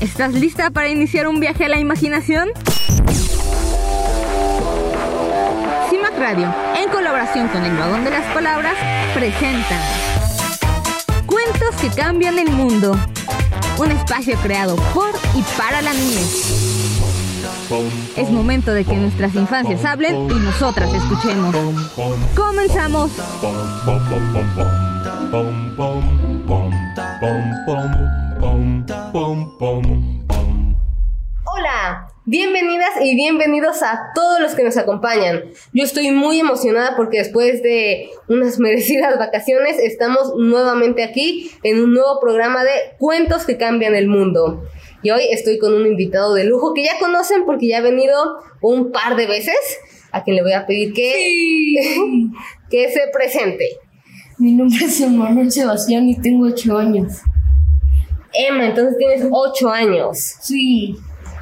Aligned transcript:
¿Estás 0.00 0.32
lista 0.32 0.70
para 0.70 0.88
iniciar 0.88 1.28
un 1.28 1.40
viaje 1.40 1.66
a 1.66 1.68
la 1.68 1.78
imaginación? 1.78 2.48
CIMAC 5.90 6.18
Radio, 6.18 6.54
en 6.78 6.88
colaboración 6.88 7.48
con 7.48 7.62
el 7.62 7.76
Vagón 7.76 8.04
de 8.04 8.10
las 8.10 8.24
Palabras, 8.32 8.74
presenta 9.12 9.78
Cuentos 11.26 11.74
que 11.82 11.90
cambian 11.90 12.38
el 12.38 12.50
mundo. 12.50 12.98
Un 13.78 13.90
espacio 13.90 14.38
creado 14.38 14.76
por 14.94 15.10
y 15.34 15.42
para 15.58 15.82
la 15.82 15.92
niñez. 15.92 16.60
Es 18.16 18.30
momento 18.30 18.72
de 18.72 18.86
que 18.86 18.96
nuestras 18.96 19.34
infancias 19.34 19.84
hablen 19.84 20.30
y 20.30 20.34
nosotras 20.34 20.92
escuchemos. 20.94 21.54
Comenzamos. 22.34 23.10
Hola, 31.44 32.08
bienvenidas 32.24 32.88
y 33.02 33.14
bienvenidos 33.14 33.82
a 33.82 34.12
todos 34.14 34.40
los 34.40 34.54
que 34.54 34.64
nos 34.64 34.78
acompañan. 34.78 35.42
Yo 35.74 35.84
estoy 35.84 36.10
muy 36.10 36.40
emocionada 36.40 36.96
porque 36.96 37.18
después 37.18 37.62
de 37.62 38.08
unas 38.28 38.58
merecidas 38.60 39.18
vacaciones 39.18 39.78
estamos 39.78 40.32
nuevamente 40.38 41.02
aquí 41.02 41.50
en 41.62 41.80
un 41.82 41.92
nuevo 41.92 42.18
programa 42.18 42.64
de 42.64 42.70
Cuentos 42.98 43.44
que 43.44 43.58
cambian 43.58 43.94
el 43.94 44.08
mundo. 44.08 44.64
Y 45.02 45.10
hoy 45.10 45.24
estoy 45.30 45.58
con 45.58 45.74
un 45.74 45.86
invitado 45.86 46.32
de 46.32 46.44
lujo 46.44 46.72
que 46.72 46.84
ya 46.84 46.98
conocen 46.98 47.44
porque 47.44 47.68
ya 47.68 47.78
ha 47.78 47.82
venido 47.82 48.42
un 48.62 48.90
par 48.90 49.16
de 49.16 49.26
veces, 49.26 49.58
a 50.12 50.24
quien 50.24 50.36
le 50.36 50.42
voy 50.42 50.54
a 50.54 50.64
pedir 50.66 50.94
que, 50.94 51.76
que 52.70 52.90
se 52.90 53.02
presente. 53.12 53.68
Mi 54.38 54.52
nombre 54.52 54.82
es 54.82 54.98
Emanuel 55.02 55.52
Sebastián 55.52 56.08
y 56.08 56.18
tengo 56.18 56.46
8 56.46 56.78
años. 56.78 57.20
Emma, 58.46 58.66
entonces 58.66 58.96
tienes 58.98 59.26
8 59.30 59.70
años. 59.70 60.18
Sí. 60.40 60.96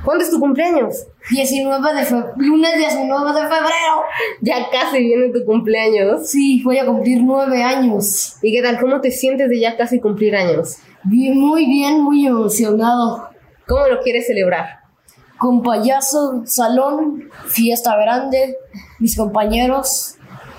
¿Cuándo 0.05 0.25
es 0.25 0.31
tu 0.31 0.39
cumpleaños? 0.39 1.07
19 1.31 1.95
de 1.95 2.05
febrero. 2.05 2.33
Lunes 2.37 2.77
19 2.79 3.33
de 3.33 3.41
febrero. 3.41 4.03
Ya 4.41 4.71
casi 4.71 5.01
viene 5.01 5.29
tu 5.31 5.45
cumpleaños. 5.45 6.31
Sí, 6.31 6.63
voy 6.65 6.79
a 6.79 6.87
cumplir 6.87 7.23
9 7.23 7.63
años. 7.63 8.37
¿Y 8.43 8.53
qué 8.53 8.63
tal? 8.63 8.81
¿Cómo 8.81 9.01
te 9.01 9.11
sientes 9.11 9.49
de 9.51 9.61
ya 9.61 9.77
casi 9.77 10.01
cumplir 10.01 10.37
años? 10.37 10.79
Bien, 11.05 11.39
muy 11.39 11.67
bien, 11.67 12.03
muy 12.03 12.27
emocionado. 12.27 13.29
¿Cómo 13.67 13.87
lo 13.89 14.01
quieres 14.01 14.27
celebrar? 14.27 14.79
Con 15.37 15.63
payaso, 15.63 16.43
salón, 16.47 17.31
fiesta 17.47 17.97
grande, 17.97 18.57
mis 18.99 19.17
compañeros. 19.17 20.17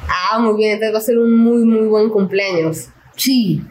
Ah, 0.07 0.39
muy 0.39 0.55
bien, 0.55 0.73
entonces 0.73 0.93
va 0.93 0.99
a 0.99 1.01
ser 1.01 1.17
un 1.17 1.37
muy, 1.37 1.65
muy 1.65 1.87
buen 1.87 2.09
cumpleaños. 2.09 2.89
Sí. 3.15 3.61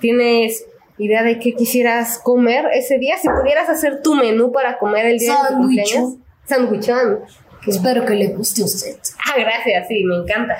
¿Tienes 0.00 0.64
idea 0.98 1.22
de 1.22 1.38
qué 1.38 1.54
quisieras 1.54 2.18
comer 2.18 2.66
ese 2.72 2.98
día? 2.98 3.16
Si 3.20 3.28
pudieras 3.28 3.68
hacer 3.68 4.02
tu 4.02 4.14
menú 4.14 4.52
para 4.52 4.78
comer 4.78 5.06
el 5.06 5.18
día 5.18 5.34
de 5.42 5.48
tu 5.50 5.54
cumpleaños. 5.58 6.14
Sándwichón. 6.44 7.20
Espero 7.66 8.04
que 8.04 8.14
le 8.14 8.28
guste 8.28 8.62
a 8.62 8.64
usted. 8.64 8.96
Ah, 9.26 9.38
gracias, 9.38 9.88
sí, 9.88 10.02
me 10.04 10.16
encanta. 10.16 10.56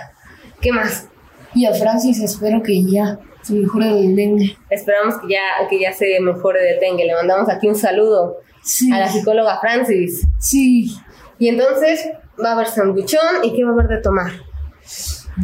¿Qué 0.60 0.72
más? 0.72 1.06
Y 1.54 1.64
a 1.64 1.72
Francis 1.72 2.20
espero 2.20 2.62
que 2.62 2.82
ya 2.84 3.18
se 3.42 3.54
mejore 3.54 3.86
del 3.86 4.14
dengue. 4.14 4.56
Esperamos 4.68 5.14
que 5.20 5.32
ya, 5.32 5.68
que 5.70 5.80
ya 5.80 5.92
se 5.92 6.20
mejore 6.20 6.62
del 6.62 6.78
dengue. 6.80 7.06
Le 7.06 7.14
mandamos 7.14 7.48
aquí 7.48 7.66
un 7.68 7.76
saludo 7.76 8.36
Sí. 8.62 8.92
a 8.92 8.98
la 8.98 9.08
psicóloga 9.08 9.58
Francis. 9.60 10.26
Sí. 10.38 10.94
Y 11.38 11.48
entonces 11.48 12.10
va 12.44 12.50
a 12.50 12.52
haber 12.54 12.66
sándwichón 12.66 13.42
y 13.44 13.54
qué 13.54 13.64
va 13.64 13.70
a 13.70 13.72
haber 13.72 13.88
de 13.88 14.02
tomar. 14.02 14.30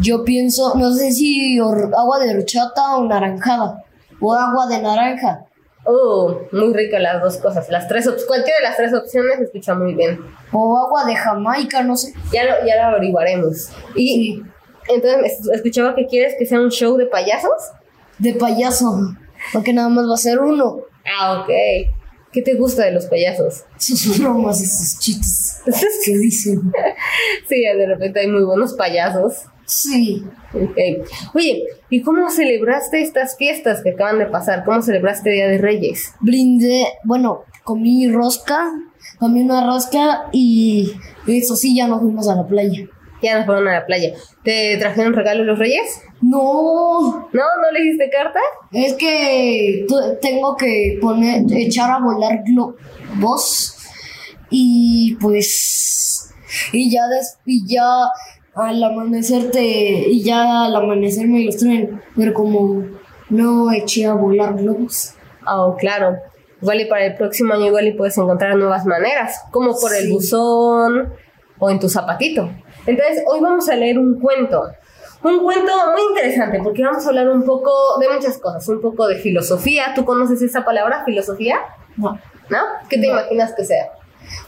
Yo 0.03 0.25
pienso, 0.25 0.75
no 0.75 0.93
sé 0.93 1.13
si 1.13 1.59
agua 1.59 2.19
de 2.19 2.35
horchata 2.37 2.97
o 2.97 3.05
naranjada. 3.07 3.83
O 4.21 4.33
agua 4.35 4.67
de 4.69 4.81
naranja. 4.83 5.45
Oh, 5.87 6.41
muy 6.53 6.73
rico 6.73 6.99
las 6.99 7.21
dos 7.23 7.37
cosas. 7.37 7.69
Las 7.69 7.89
tres 7.89 8.09
cualquiera 8.27 8.59
de 8.59 8.65
las 8.65 8.77
tres 8.77 8.95
opciones 8.95 9.37
se 9.39 9.45
escucha 9.45 9.75
muy 9.75 9.95
bien. 9.95 10.19
O 10.53 10.79
agua 10.79 11.05
de 11.05 11.15
Jamaica, 11.15 11.83
no 11.83 11.97
sé. 11.97 12.15
Ya 12.33 12.45
lo, 12.45 12.67
ya 12.67 12.77
lo 12.77 12.83
averiguaremos. 12.97 13.69
Y 13.95 14.07
Sí. 14.09 14.43
entonces 14.89 15.41
es- 15.41 15.49
escuchaba 15.53 15.95
que 15.95 16.07
quieres 16.07 16.35
que 16.39 16.47
sea 16.47 16.61
un 16.61 16.71
show 16.71 16.97
de 16.97 17.07
payasos. 17.07 17.51
De 18.19 18.33
payaso. 18.35 18.99
Porque 19.53 19.73
nada 19.75 19.91
más 19.91 20.09
va 20.09 20.15
a 20.15 20.19
ser 20.19 20.39
uno. 20.39 20.79
Ah, 21.19 21.41
ok. 21.43 21.51
¿Qué 22.33 22.43
te 22.43 22.55
gusta 22.55 22.85
de 22.85 22.93
los 22.93 23.07
payasos? 23.07 23.65
Sus 23.77 24.19
bromas 24.19 24.61
y 24.63 24.67
sus 24.67 24.99
chistes. 24.99 25.61
¿Qué 26.05 26.17
dicen? 26.19 26.73
Sí, 27.49 27.61
de 27.63 27.87
repente 27.87 28.21
hay 28.21 28.27
muy 28.29 28.43
buenos 28.43 28.73
payasos. 28.73 29.45
Sí. 29.67 30.25
Ok. 30.53 30.77
Oye, 31.35 31.65
¿y 31.91 32.03
cómo 32.03 32.31
celebraste 32.31 33.01
estas 33.03 33.37
fiestas 33.37 33.83
que 33.83 33.91
acaban 33.91 34.19
de 34.19 34.27
pasar? 34.27 34.65
¿Cómo 34.65 34.83
celebraste 34.83 35.31
Día 35.31 35.49
de 35.49 35.59
Reyes? 35.59 36.13
Brindé, 36.21 36.87
bueno, 37.05 37.45
comí 37.65 38.09
rosca, 38.09 38.71
comí 39.19 39.41
una 39.43 39.67
rosca 39.67 40.27
y 40.33 40.93
eso 41.27 41.57
sí, 41.57 41.75
ya 41.75 41.87
nos 41.89 42.01
fuimos 42.03 42.29
a 42.29 42.37
la 42.37 42.47
playa. 42.47 42.87
Ya 43.23 43.37
nos 43.39 43.47
fueron 43.47 43.67
a 43.69 43.73
la 43.73 43.87
playa. 43.87 44.13
¿Te 44.43 44.77
trajeron 44.77 45.15
regalo 45.15 45.45
los 45.45 45.59
Reyes? 45.59 46.03
No, 46.21 47.29
¿No? 47.33 47.43
¿No 47.63 47.71
le 47.73 47.81
hiciste 47.85 48.11
carta? 48.11 48.41
es 48.73 48.93
que 48.95 49.87
tengo 50.21 50.57
que 50.57 50.99
poner, 51.01 51.43
echar 51.57 51.91
a 51.91 52.01
volar 52.01 52.43
globos 52.45 53.77
y 54.51 55.17
pues, 55.21 56.31
y 56.73 56.91
ya, 56.91 57.09
des- 57.09 57.39
y 57.47 57.67
ya 57.67 57.83
al 58.55 58.83
amanecer 58.83 59.51
te, 59.51 59.63
y 59.63 60.23
ya 60.23 60.67
al 60.67 60.77
amanecer 60.77 61.27
me 61.29 61.45
los 61.45 61.57
traen, 61.57 62.01
pero 62.17 62.33
como 62.35 62.85
no 63.31 63.73
eché 63.73 64.07
a 64.07 64.15
volar 64.15 64.55
globos. 64.57 65.15
Oh, 65.47 65.77
claro. 65.79 66.17
Igual 66.63 66.81
y 66.81 66.85
para 66.87 67.05
el 67.07 67.15
próximo 67.15 67.53
año 67.55 67.67
igual 67.67 67.87
y 67.89 67.93
puedes 67.93 68.17
encontrar 68.17 68.57
nuevas 68.57 68.87
maneras, 68.87 69.43
como 69.51 69.75
por 69.79 69.95
el 69.95 70.11
buzón 70.11 71.13
o 71.59 71.71
en 71.71 71.79
tu 71.79 71.89
zapatito. 71.89 72.49
Entonces, 72.87 73.23
hoy 73.27 73.41
vamos 73.41 73.69
a 73.69 73.77
leer 73.77 73.99
un 73.99 74.19
cuento. 74.21 74.63
Un 75.23 75.43
cuento 75.43 75.73
muy 75.93 76.03
interesante 76.11 76.61
porque 76.63 76.83
vamos 76.83 77.05
a 77.05 77.09
hablar 77.09 77.29
un 77.31 77.45
poco 77.45 77.71
de 77.99 78.09
muchas 78.11 78.39
cosas, 78.39 78.67
un 78.69 78.81
poco 78.81 79.07
de 79.07 79.17
filosofía. 79.17 79.93
¿Tú 79.95 80.05
conoces 80.05 80.41
esa 80.43 80.65
palabra, 80.65 81.03
filosofía? 81.05 81.57
No, 81.97 82.19
¿No? 82.51 82.59
¿Qué 82.89 82.99
te 82.99 83.07
No. 83.07 83.13
imaginas 83.15 83.55
que 83.55 83.65
sea? 83.65 83.87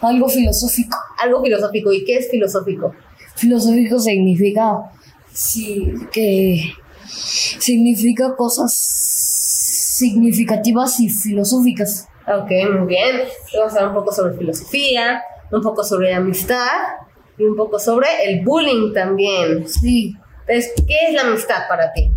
algo 0.00 0.28
filosófico. 0.28 0.97
Algo 1.19 1.43
filosófico. 1.43 1.93
¿Y 1.93 2.05
qué 2.05 2.17
es 2.17 2.31
filosófico? 2.31 2.93
Filosófico 3.36 3.98
significa 3.98 4.91
sí, 5.32 5.92
que 6.10 6.72
significa 7.06 8.34
cosas 8.34 8.74
significativas 9.97 10.98
y 11.00 11.08
filosóficas. 11.08 12.08
Ok, 12.26 12.50
muy 12.76 12.86
bien. 12.88 13.16
Vamos 13.56 13.72
a 13.75 13.76
hablar 13.76 13.88
un 13.88 13.94
poco 13.94 14.12
sobre 14.12 14.36
filosofía, 14.36 15.22
un 15.52 15.62
poco 15.62 15.84
sobre 15.84 16.12
amistad 16.14 16.66
y 17.38 17.44
un 17.44 17.56
poco 17.56 17.78
sobre 17.78 18.06
el 18.25 18.44
bullying 18.44 18.92
también. 18.92 19.69
Sí. 19.69 20.16
Entonces, 20.46 20.72
¿qué 20.86 20.96
es 21.08 21.14
la 21.14 21.22
amistad 21.22 21.69
para 21.69 21.92
ti? 21.92 22.10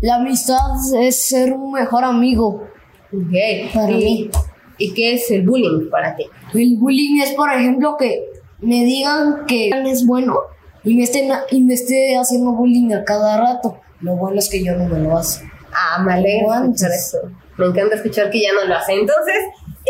La 0.00 0.16
amistad 0.16 0.58
es 1.00 1.26
ser 1.26 1.52
un 1.52 1.72
mejor 1.72 2.04
amigo. 2.04 2.66
Ok. 3.12 3.72
Para 3.74 3.90
¿Y, 3.90 3.96
mí. 3.96 4.30
¿Y 4.78 4.94
qué 4.94 5.14
es 5.14 5.30
el 5.30 5.46
bullying 5.46 5.90
para 5.90 6.14
ti? 6.16 6.24
El 6.54 6.76
bullying 6.78 7.20
es, 7.20 7.32
por 7.32 7.52
ejemplo, 7.52 7.96
que 7.98 8.35
me 8.60 8.84
digan 8.84 9.46
que 9.46 9.70
es 9.70 10.06
bueno 10.06 10.38
y 10.84 10.96
me, 10.96 11.02
estén, 11.02 11.30
y 11.50 11.62
me 11.62 11.74
esté 11.74 12.16
haciendo 12.16 12.52
bullying 12.52 12.92
a 12.92 13.04
cada 13.04 13.38
rato. 13.38 13.80
Lo 14.00 14.16
bueno 14.16 14.38
es 14.38 14.48
que 14.48 14.62
yo 14.62 14.74
no 14.76 14.86
me 14.86 15.00
lo 15.00 15.16
hago. 15.16 15.28
Ah, 15.72 16.02
me 16.02 16.12
alegra 16.12 16.62
escuchar 16.62 16.90
eso. 16.92 17.18
Me 17.56 17.66
encanta 17.66 17.96
escuchar 17.96 18.30
que 18.30 18.40
ya 18.40 18.52
no 18.52 18.64
lo 18.64 18.76
hace. 18.76 18.92
Entonces, 18.92 19.36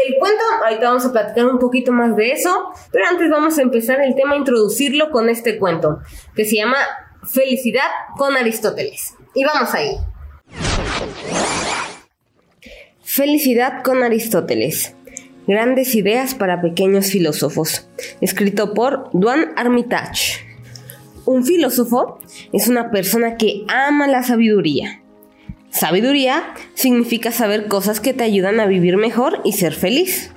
el 0.07 0.15
cuento, 0.19 0.43
ahorita 0.65 0.89
vamos 0.89 1.05
a 1.05 1.13
platicar 1.13 1.47
un 1.47 1.59
poquito 1.59 1.93
más 1.93 2.17
de 2.17 2.33
eso, 2.33 2.71
pero 2.93 3.07
antes 3.07 3.29
vamos 3.31 3.59
a 3.59 3.63
empezar 3.63 4.01
el 4.01 4.15
tema, 4.15 4.37
introducirlo 4.37 5.11
con 5.11 5.29
este 5.29 5.59
cuento, 5.59 6.01
que 6.35 6.45
se 6.45 6.57
llama 6.57 6.79
Felicidad 7.25 7.89
con 8.17 8.37
Aristóteles. 8.37 9.15
Y 9.35 9.45
vamos 9.45 9.75
ahí. 9.75 9.97
Felicidad 13.03 13.83
con 13.83 14.03
Aristóteles. 14.03 14.95
Grandes 15.47 15.95
ideas 15.95 16.35
para 16.35 16.61
pequeños 16.61 17.07
filósofos. 17.07 17.87
Escrito 18.21 18.75
por 18.75 19.11
Duan 19.13 19.53
Armitage. 19.55 20.45
Un 21.25 21.45
filósofo 21.45 22.19
es 22.53 22.67
una 22.67 22.91
persona 22.91 23.37
que 23.37 23.65
ama 23.69 24.09
la 24.09 24.25
sabiduría. 24.25 25.03
Sabiduría 25.71 26.43
significa 26.75 27.31
saber 27.31 27.69
cosas 27.69 28.01
que 28.01 28.13
te 28.13 28.25
ayudan 28.25 28.59
a 28.59 28.67
vivir 28.67 28.97
mejor 28.97 29.41
y 29.45 29.53
ser 29.53 29.73
feliz. 29.73 30.33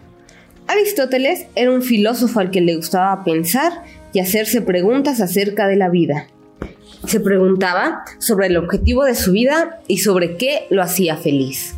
Aristóteles 0.67 1.47
era 1.55 1.71
un 1.71 1.81
filósofo 1.81 2.39
al 2.39 2.51
que 2.51 2.61
le 2.61 2.75
gustaba 2.75 3.23
pensar 3.23 3.83
y 4.13 4.19
hacerse 4.19 4.61
preguntas 4.61 5.21
acerca 5.21 5.67
de 5.67 5.75
la 5.75 5.89
vida. 5.89 6.27
Se 7.07 7.19
preguntaba 7.19 8.03
sobre 8.19 8.45
el 8.45 8.57
objetivo 8.57 9.05
de 9.05 9.15
su 9.15 9.31
vida 9.31 9.79
y 9.87 9.99
sobre 9.99 10.37
qué 10.37 10.67
lo 10.69 10.83
hacía 10.83 11.17
feliz. 11.17 11.73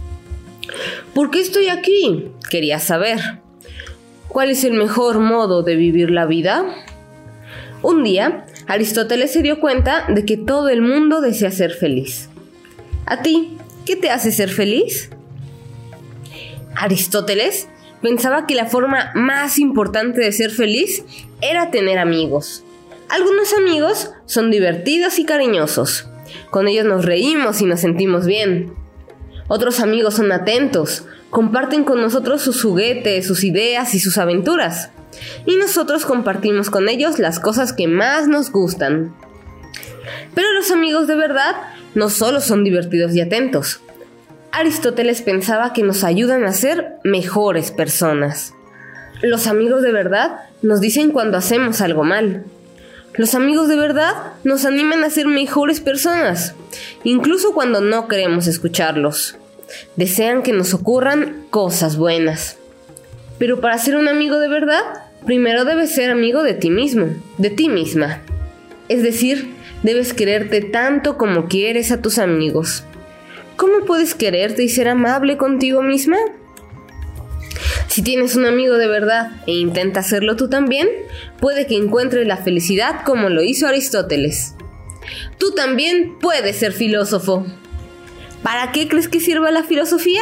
¿Por 1.13 1.31
qué 1.31 1.39
estoy 1.39 1.67
aquí? 1.67 2.31
Quería 2.49 2.79
saber. 2.79 3.19
¿Cuál 4.27 4.49
es 4.49 4.63
el 4.63 4.73
mejor 4.73 5.19
modo 5.19 5.63
de 5.63 5.75
vivir 5.75 6.09
la 6.11 6.25
vida? 6.25 6.65
Un 7.81 8.03
día, 8.03 8.45
Aristóteles 8.67 9.33
se 9.33 9.41
dio 9.41 9.59
cuenta 9.59 10.05
de 10.07 10.23
que 10.23 10.37
todo 10.37 10.69
el 10.69 10.81
mundo 10.81 11.19
desea 11.19 11.51
ser 11.51 11.71
feliz. 11.71 12.29
¿A 13.05 13.21
ti 13.21 13.57
qué 13.85 13.95
te 13.95 14.09
hace 14.09 14.31
ser 14.31 14.49
feliz? 14.49 15.09
Aristóteles 16.75 17.67
pensaba 18.01 18.47
que 18.47 18.55
la 18.55 18.67
forma 18.67 19.11
más 19.15 19.59
importante 19.59 20.21
de 20.21 20.31
ser 20.31 20.51
feliz 20.51 21.03
era 21.41 21.71
tener 21.71 21.99
amigos. 21.99 22.63
Algunos 23.09 23.53
amigos 23.53 24.11
son 24.25 24.51
divertidos 24.51 25.19
y 25.19 25.25
cariñosos. 25.25 26.07
Con 26.49 26.67
ellos 26.69 26.85
nos 26.85 27.03
reímos 27.03 27.61
y 27.61 27.65
nos 27.65 27.81
sentimos 27.81 28.25
bien. 28.25 28.73
Otros 29.53 29.81
amigos 29.81 30.13
son 30.13 30.31
atentos, 30.31 31.03
comparten 31.29 31.83
con 31.83 31.99
nosotros 31.99 32.41
sus 32.41 32.61
juguetes, 32.61 33.27
sus 33.27 33.43
ideas 33.43 33.93
y 33.93 33.99
sus 33.99 34.17
aventuras. 34.17 34.91
Y 35.45 35.57
nosotros 35.57 36.05
compartimos 36.05 36.69
con 36.69 36.87
ellos 36.87 37.19
las 37.19 37.41
cosas 37.41 37.73
que 37.73 37.85
más 37.89 38.29
nos 38.29 38.49
gustan. 38.49 39.13
Pero 40.33 40.53
los 40.53 40.71
amigos 40.71 41.05
de 41.05 41.15
verdad 41.17 41.57
no 41.95 42.09
solo 42.09 42.39
son 42.39 42.63
divertidos 42.63 43.13
y 43.13 43.19
atentos. 43.19 43.81
Aristóteles 44.53 45.21
pensaba 45.21 45.73
que 45.73 45.83
nos 45.83 46.05
ayudan 46.05 46.45
a 46.45 46.53
ser 46.53 46.93
mejores 47.03 47.71
personas. 47.71 48.53
Los 49.21 49.47
amigos 49.47 49.81
de 49.81 49.91
verdad 49.91 50.45
nos 50.61 50.79
dicen 50.79 51.11
cuando 51.11 51.37
hacemos 51.37 51.81
algo 51.81 52.05
mal. 52.05 52.45
Los 53.15 53.35
amigos 53.35 53.67
de 53.67 53.75
verdad 53.75 54.13
nos 54.45 54.63
animan 54.63 55.03
a 55.03 55.09
ser 55.09 55.27
mejores 55.27 55.81
personas, 55.81 56.55
incluso 57.03 57.53
cuando 57.53 57.81
no 57.81 58.07
queremos 58.07 58.47
escucharlos. 58.47 59.35
Desean 59.95 60.43
que 60.43 60.53
nos 60.53 60.73
ocurran 60.73 61.45
cosas 61.49 61.97
buenas. 61.97 62.57
Pero 63.37 63.61
para 63.61 63.77
ser 63.77 63.95
un 63.95 64.07
amigo 64.07 64.39
de 64.39 64.47
verdad, 64.47 64.81
primero 65.25 65.65
debes 65.65 65.93
ser 65.93 66.11
amigo 66.11 66.43
de 66.43 66.53
ti 66.53 66.69
mismo, 66.69 67.07
de 67.37 67.49
ti 67.49 67.69
misma. 67.69 68.21
Es 68.89 69.03
decir, 69.03 69.53
debes 69.83 70.13
quererte 70.13 70.61
tanto 70.61 71.17
como 71.17 71.47
quieres 71.47 71.91
a 71.91 72.01
tus 72.01 72.17
amigos. 72.17 72.83
¿Cómo 73.55 73.85
puedes 73.85 74.15
quererte 74.15 74.63
y 74.63 74.69
ser 74.69 74.87
amable 74.87 75.37
contigo 75.37 75.81
misma? 75.81 76.17
Si 77.87 78.01
tienes 78.01 78.35
un 78.35 78.45
amigo 78.45 78.77
de 78.77 78.87
verdad 78.87 79.31
e 79.47 79.51
intenta 79.51 79.99
hacerlo 79.99 80.35
tú 80.35 80.49
también, 80.49 80.87
puede 81.39 81.67
que 81.67 81.75
encuentres 81.75 82.25
la 82.25 82.37
felicidad 82.37 83.01
como 83.03 83.29
lo 83.29 83.43
hizo 83.43 83.67
Aristóteles. 83.67 84.55
Tú 85.37 85.51
también 85.51 86.17
puedes 86.19 86.55
ser 86.55 86.71
filósofo. 86.71 87.45
¿Para 88.43 88.71
qué 88.71 88.87
crees 88.87 89.07
que 89.07 89.19
sirva 89.19 89.51
la 89.51 89.63
filosofía? 89.63 90.21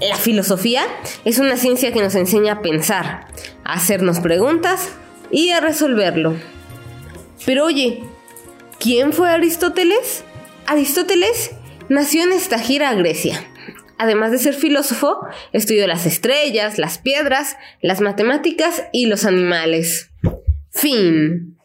La 0.00 0.16
filosofía 0.16 0.82
es 1.24 1.38
una 1.38 1.56
ciencia 1.56 1.92
que 1.92 2.00
nos 2.00 2.14
enseña 2.14 2.54
a 2.54 2.62
pensar, 2.62 3.26
a 3.64 3.74
hacernos 3.74 4.20
preguntas 4.20 4.90
y 5.30 5.50
a 5.50 5.60
resolverlo. 5.60 6.36
Pero 7.44 7.64
oye, 7.64 8.02
¿quién 8.78 9.12
fue 9.12 9.30
Aristóteles? 9.30 10.24
Aristóteles 10.66 11.52
nació 11.88 12.24
en 12.24 12.32
Estagira, 12.32 12.94
Grecia. 12.94 13.44
Además 13.98 14.30
de 14.30 14.38
ser 14.38 14.54
filósofo, 14.54 15.18
estudió 15.52 15.86
las 15.88 16.06
estrellas, 16.06 16.78
las 16.78 16.98
piedras, 16.98 17.56
las 17.82 18.00
matemáticas 18.00 18.84
y 18.92 19.06
los 19.06 19.24
animales. 19.24 20.10
Fin. 20.70 21.56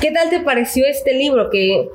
¿Qué 0.00 0.10
tal 0.10 0.30
te 0.30 0.40
pareció 0.40 0.86
este 0.86 1.14
libro 1.14 1.50
que 1.50 1.88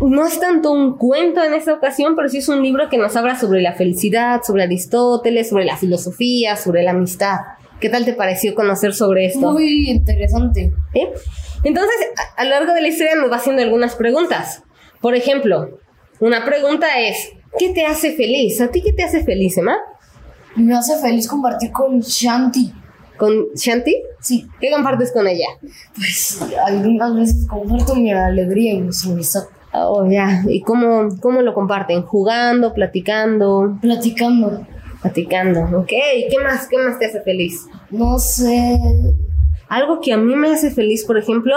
no 0.00 0.26
es 0.26 0.38
tanto 0.40 0.72
un 0.72 0.96
cuento 0.96 1.42
en 1.42 1.54
esta 1.54 1.74
ocasión, 1.74 2.14
pero 2.16 2.28
sí 2.28 2.38
es 2.38 2.48
un 2.48 2.62
libro 2.62 2.88
que 2.88 2.98
nos 2.98 3.16
habla 3.16 3.38
sobre 3.38 3.60
la 3.62 3.74
felicidad, 3.74 4.42
sobre 4.46 4.62
Aristóteles, 4.64 5.48
sobre 5.48 5.64
la 5.64 5.76
filosofía, 5.76 6.56
sobre 6.56 6.82
la 6.82 6.92
amistad. 6.92 7.36
¿Qué 7.80 7.88
tal 7.88 8.04
te 8.04 8.12
pareció 8.12 8.54
conocer 8.54 8.94
sobre 8.94 9.26
esto? 9.26 9.52
Muy 9.52 9.88
interesante. 9.90 10.72
¿Eh? 10.94 11.08
Entonces, 11.64 11.94
a, 12.36 12.40
a 12.40 12.44
lo 12.44 12.50
largo 12.50 12.74
de 12.74 12.82
la 12.82 12.88
historia 12.88 13.14
nos 13.16 13.30
va 13.30 13.36
haciendo 13.36 13.62
algunas 13.62 13.94
preguntas. 13.96 14.62
Por 15.00 15.14
ejemplo, 15.14 15.78
una 16.20 16.44
pregunta 16.44 16.98
es, 17.00 17.30
¿qué 17.58 17.70
te 17.70 17.84
hace 17.86 18.14
feliz? 18.14 18.60
¿A 18.60 18.68
ti 18.68 18.82
qué 18.82 18.92
te 18.92 19.04
hace 19.04 19.22
feliz, 19.24 19.56
Emma? 19.58 19.76
Me 20.56 20.74
hace 20.76 20.98
feliz 21.00 21.28
compartir 21.28 21.70
con 21.70 22.00
Shanti. 22.00 22.72
¿Con 23.16 23.48
Shanti? 23.54 23.96
Sí, 24.20 24.46
¿Qué 24.60 24.70
compartes 24.70 25.12
con 25.12 25.26
ella? 25.26 25.46
pues 25.94 26.40
algunas 26.64 27.14
veces 27.14 27.46
comparto 27.48 27.94
mi 27.94 28.12
alegría 28.12 28.74
y 28.74 28.80
mi 28.80 28.90
amistad. 29.06 29.42
Oh, 29.86 30.10
ya. 30.10 30.42
¿Y 30.48 30.62
cómo, 30.62 31.08
cómo 31.20 31.42
lo 31.42 31.54
comparten? 31.54 32.02
¿Jugando, 32.02 32.72
platicando? 32.72 33.78
Platicando. 33.80 34.66
Platicando, 35.02 35.78
ok. 35.78 35.92
¿Y 36.16 36.28
qué 36.28 36.38
más, 36.42 36.66
qué 36.68 36.78
más 36.78 36.98
te 36.98 37.06
hace 37.06 37.20
feliz? 37.22 37.66
No 37.90 38.18
sé. 38.18 38.78
Algo 39.68 40.00
que 40.00 40.12
a 40.12 40.16
mí 40.16 40.34
me 40.34 40.50
hace 40.50 40.70
feliz, 40.70 41.04
por 41.04 41.18
ejemplo, 41.18 41.56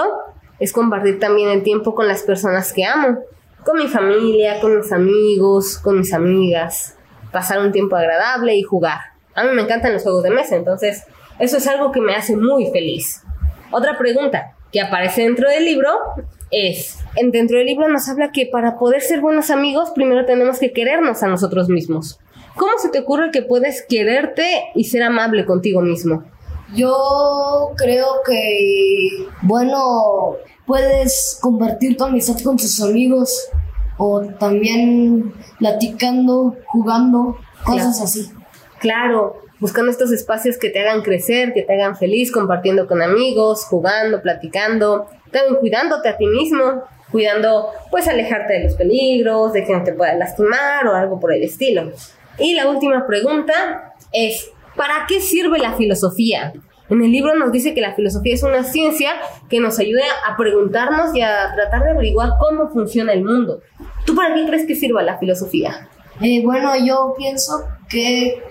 es 0.60 0.72
compartir 0.72 1.18
también 1.18 1.48
el 1.48 1.62
tiempo 1.62 1.94
con 1.94 2.06
las 2.06 2.22
personas 2.22 2.72
que 2.72 2.84
amo. 2.84 3.18
Con 3.64 3.78
mi 3.78 3.88
familia, 3.88 4.60
con 4.60 4.76
mis 4.76 4.92
amigos, 4.92 5.78
con 5.78 5.98
mis 5.98 6.12
amigas. 6.12 6.96
Pasar 7.32 7.60
un 7.60 7.72
tiempo 7.72 7.96
agradable 7.96 8.54
y 8.54 8.62
jugar. 8.62 9.00
A 9.34 9.44
mí 9.44 9.50
me 9.54 9.62
encantan 9.62 9.92
los 9.92 10.02
juegos 10.02 10.22
de 10.22 10.30
mesa, 10.30 10.56
entonces 10.56 11.04
eso 11.38 11.56
es 11.56 11.66
algo 11.66 11.90
que 11.90 12.00
me 12.00 12.14
hace 12.14 12.36
muy 12.36 12.70
feliz. 12.70 13.24
Otra 13.70 13.96
pregunta 13.96 14.54
que 14.70 14.80
aparece 14.80 15.22
dentro 15.22 15.48
del 15.48 15.64
libro 15.64 15.88
es, 16.52 16.98
en- 17.16 17.30
dentro 17.32 17.58
del 17.58 17.66
libro 17.66 17.88
nos 17.88 18.08
habla 18.08 18.30
que 18.32 18.46
para 18.46 18.78
poder 18.78 19.00
ser 19.02 19.20
buenos 19.20 19.50
amigos, 19.50 19.90
primero 19.94 20.24
tenemos 20.26 20.58
que 20.58 20.72
querernos 20.72 21.22
a 21.22 21.28
nosotros 21.28 21.68
mismos. 21.68 22.18
¿Cómo 22.56 22.72
se 22.78 22.90
te 22.90 22.98
ocurre 23.00 23.30
que 23.32 23.42
puedes 23.42 23.82
quererte 23.88 24.44
y 24.74 24.84
ser 24.84 25.02
amable 25.02 25.44
contigo 25.46 25.80
mismo? 25.80 26.24
Yo 26.74 26.94
creo 27.76 28.06
que, 28.26 29.26
bueno, 29.42 30.36
puedes 30.66 31.38
compartir 31.40 31.96
tu 31.96 32.04
amistad 32.04 32.38
con 32.42 32.56
tus 32.56 32.80
amigos 32.82 33.48
o 33.98 34.22
también 34.38 35.32
platicando, 35.58 36.56
jugando, 36.66 37.36
cosas 37.64 38.00
así. 38.00 38.30
Claro, 38.80 39.36
buscando 39.60 39.90
estos 39.90 40.10
espacios 40.12 40.58
que 40.58 40.70
te 40.70 40.80
hagan 40.80 41.02
crecer, 41.02 41.52
que 41.52 41.62
te 41.62 41.72
hagan 41.74 41.96
feliz, 41.96 42.32
compartiendo 42.32 42.86
con 42.86 43.00
amigos, 43.02 43.64
jugando, 43.64 44.20
platicando, 44.22 45.06
también 45.32 45.56
cuidándote 45.56 46.08
a 46.08 46.16
ti 46.16 46.26
mismo, 46.26 46.84
cuidando, 47.10 47.70
pues 47.90 48.08
alejarte 48.08 48.54
de 48.54 48.64
los 48.64 48.74
peligros, 48.74 49.52
de 49.52 49.64
que 49.64 49.72
no 49.72 49.82
te 49.84 49.92
pueda 49.92 50.14
lastimar 50.14 50.86
o 50.86 50.94
algo 50.94 51.18
por 51.18 51.32
el 51.32 51.42
estilo. 51.42 51.92
Y 52.38 52.54
la 52.54 52.68
última 52.68 53.06
pregunta 53.06 53.94
es, 54.12 54.50
¿para 54.76 55.06
qué 55.08 55.20
sirve 55.20 55.58
la 55.58 55.74
filosofía? 55.74 56.52
En 56.88 57.02
el 57.02 57.10
libro 57.10 57.34
nos 57.36 57.52
dice 57.52 57.74
que 57.74 57.80
la 57.80 57.94
filosofía 57.94 58.34
es 58.34 58.42
una 58.42 58.64
ciencia 58.64 59.12
que 59.48 59.60
nos 59.60 59.78
ayuda 59.78 60.04
a 60.26 60.36
preguntarnos 60.36 61.14
y 61.14 61.22
a 61.22 61.52
tratar 61.54 61.84
de 61.84 61.90
averiguar 61.90 62.30
cómo 62.38 62.68
funciona 62.68 63.12
el 63.12 63.24
mundo. 63.24 63.60
¿Tú 64.04 64.14
para 64.14 64.34
qué 64.34 64.44
crees 64.46 64.66
que 64.66 64.74
sirva 64.74 65.02
la 65.02 65.18
filosofía? 65.18 65.88
Eh, 66.20 66.42
bueno, 66.44 66.72
yo 66.84 67.14
pienso 67.16 67.64
que 67.88 68.42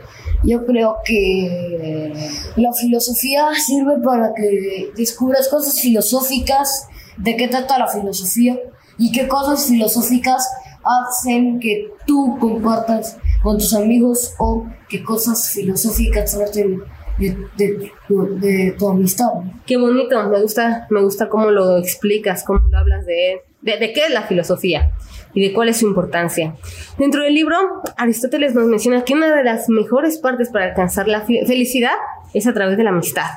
yo 0.44 0.66
creo 0.66 0.98
que 1.06 2.14
la 2.56 2.74
filosofía 2.74 3.50
sirve 3.56 4.00
para 4.04 4.34
que 4.34 4.92
descubras 4.96 5.48
cosas 5.50 5.80
filosóficas, 5.80 6.88
de 7.18 7.36
qué 7.36 7.48
trata 7.48 7.78
la 7.78 7.88
filosofía 7.88 8.60
y 8.98 9.12
qué 9.12 9.28
cosas 9.28 9.68
filosóficas 9.68 10.50
hacen 10.84 11.60
que 11.60 11.92
tú 12.08 12.38
compartas 12.40 13.18
con 13.44 13.58
tus 13.58 13.74
amigos 13.74 14.34
o 14.40 14.66
qué 14.90 15.04
cosas 15.04 15.52
filosóficas 15.52 16.36
traten 16.36 16.82
de, 17.20 17.38
de 17.58 17.92
de 18.40 18.76
tu 18.78 18.90
amistad. 18.90 19.30
Qué 19.66 19.78
bonito, 19.78 20.28
me 20.28 20.42
gusta, 20.42 20.88
me 20.90 21.02
gusta 21.02 21.30
cómo 21.30 21.52
lo 21.52 21.78
explicas, 21.78 22.44
cómo 22.44 22.60
lo 22.70 22.78
hablas 22.78 23.06
de, 23.06 23.42
de, 23.62 23.78
de 23.78 23.94
qué 23.94 24.06
es 24.06 24.12
la 24.12 24.24
filosofía 24.24 24.92
y 25.34 25.48
de 25.48 25.54
cuál 25.54 25.70
es 25.70 25.78
su 25.78 25.88
importancia. 25.88 26.56
Dentro 26.98 27.24
del 27.24 27.34
libro, 27.34 27.58
Aristóteles 27.98 28.56
nos 28.56 28.66
menciona 28.66 29.04
que 29.04 29.14
una 29.14 29.36
de 29.36 29.44
las 29.44 29.70
mejores 29.70 30.18
partes 30.18 30.50
para 30.50 30.66
alcanzar 30.66 31.08
la 31.08 31.22
felicidad 31.22 31.94
es 32.34 32.48
a 32.48 32.54
través 32.54 32.78
de 32.78 32.84
la 32.84 32.90
amistad. 32.90 33.30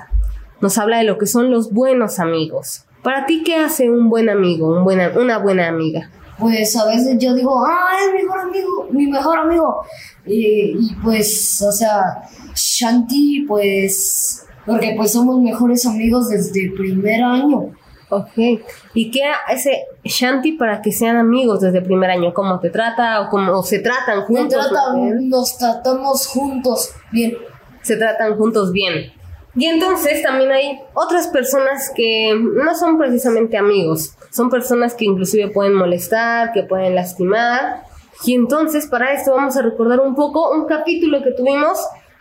Nos 0.61 0.79
habla 0.79 0.99
de 0.99 1.05
lo 1.05 1.19
que 1.19 1.27
son 1.27 1.51
los 1.51 1.73
buenos 1.73 2.19
amigos. 2.19 2.85
Para 3.03 3.27
ti, 3.27 3.43
¿qué 3.45 3.57
hace 3.57 3.91
un 3.91 4.09
buen 4.09 4.29
amigo, 4.29 4.69
un 4.69 4.85
buena, 4.85 5.13
una 5.17 5.39
buena 5.39 5.69
amiga? 5.69 6.11
pues 6.39 6.77
a 6.77 6.87
veces 6.87 7.17
yo 7.19 7.35
digo, 7.35 7.65
ah, 7.65 7.91
es 8.05 8.13
mi 8.13 8.23
mejor 8.23 8.41
amigo, 8.41 8.89
mi 8.91 9.07
mejor 9.07 9.39
amigo. 9.39 9.85
Y, 10.27 10.77
y, 10.79 10.97
pues, 11.03 11.63
o 11.63 11.71
sea, 11.71 12.23
Shanti, 12.55 13.45
pues, 13.47 14.45
porque 14.67 14.95
pues 14.97 15.13
somos 15.13 15.41
mejores 15.41 15.87
amigos 15.87 16.29
desde 16.29 16.65
el 16.65 16.75
primer 16.75 17.23
año. 17.23 17.71
Ok. 18.11 18.63
¿Y 18.95 19.11
qué 19.11 19.23
hace 19.49 19.85
Shanti 20.05 20.53
para 20.53 20.81
que 20.81 20.93
sean 20.93 21.17
amigos 21.17 21.61
desde 21.61 21.79
el 21.79 21.85
primer 21.85 22.11
año? 22.11 22.33
¿Cómo 22.33 22.61
te 22.61 22.71
trata 22.71 23.21
o 23.23 23.29
cómo 23.29 23.63
se 23.63 23.81
tratan 23.81 24.23
juntos? 24.23 24.71
tratan- 24.71 25.29
nos 25.29 25.59
tratamos 25.59 26.27
juntos 26.29 26.91
bien. 27.11 27.37
se 27.83 27.97
tratan 27.97 28.37
juntos 28.37 28.73
bien. 28.73 29.13
Y 29.57 29.67
entonces 29.67 30.23
también 30.23 30.51
hay 30.51 30.81
otras 30.95 31.29
personas 31.29 31.91
que 31.95 32.35
no 32.35 32.75
son 32.75 32.99
precisamente 32.99 33.57
amigos, 33.57 34.17
son 34.31 34.49
personas 34.51 34.95
que 34.95 35.05
inclusive 35.05 35.49
pueden 35.51 35.75
molestar, 35.75 36.53
que 36.53 36.63
pueden 36.65 36.95
lastimar. 36.95 37.83
Y 38.25 38.35
entonces 38.35 38.87
para 38.87 39.13
esto 39.13 39.33
vamos 39.33 39.57
a 39.57 39.63
recordar 39.63 40.01
un 40.01 40.15
poco 40.15 40.51
un 40.53 40.67
capítulo 40.67 41.23
que 41.23 41.33
tuvimos 41.33 41.79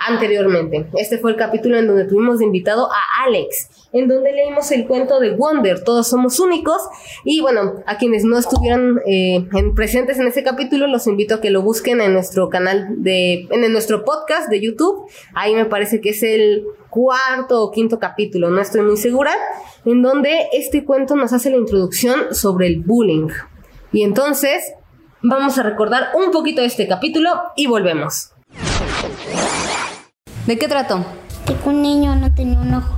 anteriormente. 0.07 0.87
Este 0.95 1.17
fue 1.17 1.31
el 1.31 1.37
capítulo 1.37 1.77
en 1.77 1.87
donde 1.87 2.05
tuvimos 2.05 2.39
de 2.39 2.45
invitado 2.45 2.89
a 2.91 3.25
Alex, 3.25 3.87
en 3.91 4.07
donde 4.07 4.31
leímos 4.31 4.71
el 4.71 4.87
cuento 4.87 5.19
de 5.19 5.31
Wonder, 5.31 5.83
Todos 5.83 6.07
somos 6.07 6.39
únicos. 6.39 6.81
Y 7.23 7.41
bueno, 7.41 7.73
a 7.85 7.97
quienes 7.97 8.23
no 8.23 8.37
estuvieron 8.37 8.99
eh, 9.05 9.47
presentes 9.75 10.19
en 10.19 10.27
ese 10.27 10.43
capítulo, 10.43 10.87
los 10.87 11.07
invito 11.07 11.35
a 11.35 11.41
que 11.41 11.49
lo 11.49 11.61
busquen 11.61 12.01
en 12.01 12.13
nuestro 12.13 12.49
canal 12.49 12.87
de, 13.03 13.47
en 13.49 13.71
nuestro 13.71 14.03
podcast 14.03 14.49
de 14.49 14.61
YouTube. 14.61 15.09
Ahí 15.33 15.55
me 15.55 15.65
parece 15.65 16.01
que 16.01 16.09
es 16.09 16.23
el 16.23 16.63
cuarto 16.89 17.61
o 17.61 17.71
quinto 17.71 17.97
capítulo, 17.99 18.51
no 18.51 18.61
estoy 18.61 18.81
muy 18.81 18.97
segura, 18.97 19.31
en 19.83 20.03
donde 20.03 20.47
este 20.53 20.85
cuento 20.85 21.15
nos 21.15 21.33
hace 21.33 21.49
la 21.49 21.57
introducción 21.57 22.35
sobre 22.35 22.67
el 22.67 22.81
bullying. 22.81 23.29
Y 23.91 24.03
entonces 24.03 24.73
vamos 25.23 25.57
a 25.57 25.63
recordar 25.63 26.09
un 26.13 26.31
poquito 26.31 26.61
este 26.61 26.87
capítulo 26.87 27.29
y 27.55 27.65
volvemos. 27.65 28.32
¿De 30.45 30.57
qué 30.57 30.67
trató? 30.67 30.97
De 31.47 31.55
que 31.55 31.69
un 31.69 31.81
niño 31.81 32.17
no 32.17 32.33
tenía 32.33 32.59
un 32.59 32.73
ojo 32.73 32.97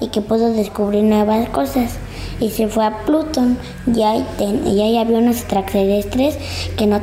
y 0.00 0.08
que 0.08 0.22
pudo 0.22 0.52
descubrir 0.54 1.04
nuevas 1.04 1.48
cosas. 1.50 1.96
Y 2.40 2.50
se 2.50 2.68
fue 2.68 2.86
a 2.86 3.04
Plutón 3.04 3.58
y 3.86 4.02
ahí, 4.02 4.26
y 4.38 4.80
ahí 4.80 4.96
había 4.96 5.18
unos 5.18 5.36
extraterrestres 5.36 6.38
que, 6.76 6.86
no, 6.86 7.00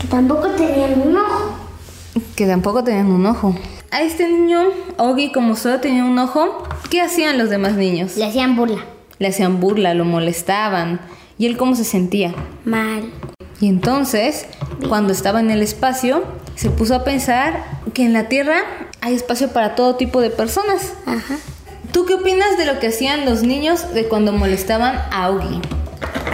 que 0.00 0.06
tampoco 0.08 0.48
tenían 0.48 1.02
un 1.02 1.16
ojo. 1.16 1.54
Que 2.34 2.46
tampoco 2.46 2.82
tenían 2.82 3.12
un 3.12 3.26
ojo. 3.26 3.54
A 3.90 4.02
este 4.02 4.26
niño, 4.26 4.60
Ogi, 4.96 5.32
como 5.32 5.54
solo 5.54 5.80
tenía 5.80 6.04
un 6.04 6.18
ojo, 6.18 6.66
¿qué 6.88 7.02
hacían 7.02 7.36
los 7.36 7.50
demás 7.50 7.74
niños? 7.74 8.16
Le 8.16 8.24
hacían 8.24 8.56
burla. 8.56 8.84
Le 9.18 9.28
hacían 9.28 9.60
burla, 9.60 9.92
lo 9.92 10.06
molestaban. 10.06 10.98
¿Y 11.36 11.44
él 11.44 11.58
cómo 11.58 11.74
se 11.74 11.84
sentía? 11.84 12.34
Mal. 12.64 13.04
Y 13.60 13.68
entonces, 13.68 14.46
cuando 14.88 15.12
estaba 15.12 15.40
en 15.40 15.50
el 15.50 15.62
espacio, 15.62 16.24
se 16.54 16.70
puso 16.70 16.94
a 16.94 17.04
pensar 17.04 17.64
que 17.94 18.04
en 18.04 18.12
la 18.12 18.28
Tierra 18.28 18.58
hay 19.00 19.14
espacio 19.14 19.48
para 19.48 19.74
todo 19.74 19.96
tipo 19.96 20.20
de 20.20 20.30
personas. 20.30 20.92
Ajá. 21.06 21.36
¿Tú 21.92 22.06
qué 22.06 22.14
opinas 22.14 22.56
de 22.56 22.64
lo 22.64 22.78
que 22.78 22.88
hacían 22.88 23.24
los 23.26 23.42
niños 23.42 23.92
de 23.92 24.08
cuando 24.08 24.32
molestaban 24.32 24.96
a 24.96 25.24
Augie? 25.24 25.60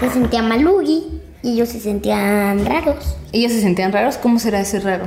Se 0.00 0.10
sentía 0.10 0.42
malugi 0.42 1.20
y 1.42 1.52
ellos 1.52 1.70
se 1.70 1.80
sentían 1.80 2.64
raros. 2.64 3.16
¿Ellos 3.32 3.52
se 3.52 3.60
sentían 3.60 3.92
raros? 3.92 4.18
¿Cómo 4.18 4.38
será 4.38 4.60
ese 4.60 4.80
raro? 4.80 5.06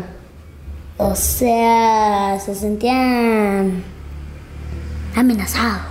O 0.97 1.15
sea, 1.15 2.37
se 2.43 2.53
sentían 2.53 3.83
amenazados. 5.15 5.81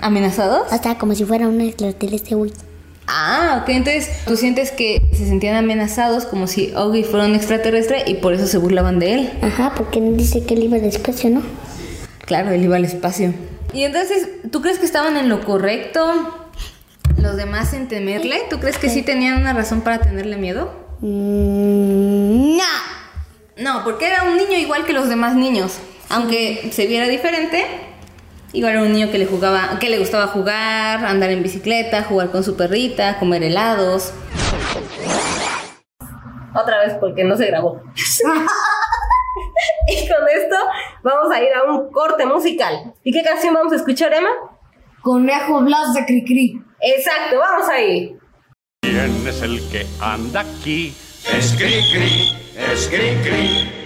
¿Amenazados? 0.00 0.72
Hasta 0.72 0.98
como 0.98 1.14
si 1.14 1.24
fuera 1.24 1.48
un 1.48 1.60
extraterrestre. 1.60 2.36
Ah, 3.14 3.58
ok, 3.60 3.68
entonces 3.68 4.24
tú 4.24 4.38
sientes 4.38 4.72
que 4.72 5.02
se 5.12 5.26
sentían 5.26 5.54
amenazados 5.54 6.24
como 6.24 6.46
si 6.46 6.72
Augie 6.74 7.04
fuera 7.04 7.26
un 7.26 7.34
extraterrestre 7.34 8.04
y 8.06 8.14
por 8.14 8.32
eso 8.32 8.46
se 8.46 8.56
burlaban 8.56 8.98
de 8.98 9.14
él. 9.14 9.32
Ajá, 9.42 9.74
porque 9.76 10.00
dice 10.00 10.46
que 10.46 10.54
él 10.54 10.62
iba 10.62 10.78
al 10.78 10.84
espacio, 10.84 11.28
¿no? 11.28 11.42
Claro, 12.24 12.52
él 12.52 12.64
iba 12.64 12.76
al 12.76 12.86
espacio. 12.86 13.34
Y 13.74 13.84
entonces, 13.84 14.28
¿tú 14.50 14.62
crees 14.62 14.78
que 14.78 14.86
estaban 14.86 15.18
en 15.18 15.28
lo 15.28 15.44
correcto 15.44 16.48
los 17.18 17.36
demás 17.36 17.74
en 17.74 17.86
temerle? 17.86 18.44
¿Tú 18.48 18.60
crees 18.60 18.78
que 18.78 18.88
sí 18.88 19.02
tenían 19.02 19.38
una 19.38 19.52
razón 19.52 19.82
para 19.82 19.98
tenerle 19.98 20.38
miedo? 20.38 20.72
Mm, 21.00 22.56
no. 22.56 22.64
No, 23.58 23.84
porque 23.84 24.06
era 24.06 24.22
un 24.22 24.38
niño 24.38 24.56
igual 24.56 24.86
que 24.86 24.94
los 24.94 25.10
demás 25.10 25.34
niños. 25.34 25.74
Aunque 26.08 26.70
se 26.72 26.86
viera 26.86 27.06
diferente, 27.08 27.66
igual 28.52 28.74
era 28.74 28.82
un 28.82 28.92
niño 28.92 29.10
que 29.10 29.18
le 29.18 29.26
jugaba, 29.26 29.78
que 29.78 29.88
le 29.88 29.98
gustaba 29.98 30.26
jugar, 30.28 31.04
andar 31.04 31.30
en 31.30 31.42
bicicleta, 31.42 32.02
jugar 32.04 32.30
con 32.30 32.44
su 32.44 32.56
perrita, 32.56 33.18
comer 33.18 33.42
helados. 33.42 34.12
Otra 36.54 36.80
vez 36.84 36.94
porque 37.00 37.24
no 37.24 37.36
se 37.36 37.46
grabó. 37.46 37.82
y 39.88 40.08
con 40.08 40.28
esto 40.28 40.56
vamos 41.02 41.32
a 41.32 41.42
ir 41.42 41.48
a 41.54 41.64
un 41.64 41.90
corte 41.90 42.26
musical. 42.26 42.94
¿Y 43.02 43.12
qué 43.12 43.22
canción 43.22 43.54
vamos 43.54 43.72
a 43.72 43.76
escuchar, 43.76 44.12
Emma? 44.12 44.30
Conejo 45.00 45.60
Blas 45.62 45.94
de 45.94 46.04
Cricri. 46.04 46.62
Exacto, 46.80 47.38
vamos 47.38 47.68
ahí. 47.68 48.16
¿Quién 48.82 49.26
es 49.26 49.42
el 49.42 49.60
que 49.70 49.86
anda 50.00 50.40
aquí? 50.40 50.94
Es 51.32 51.54
Cricri, 51.56 52.36
es 52.56 52.88
Cricri. 52.88 53.81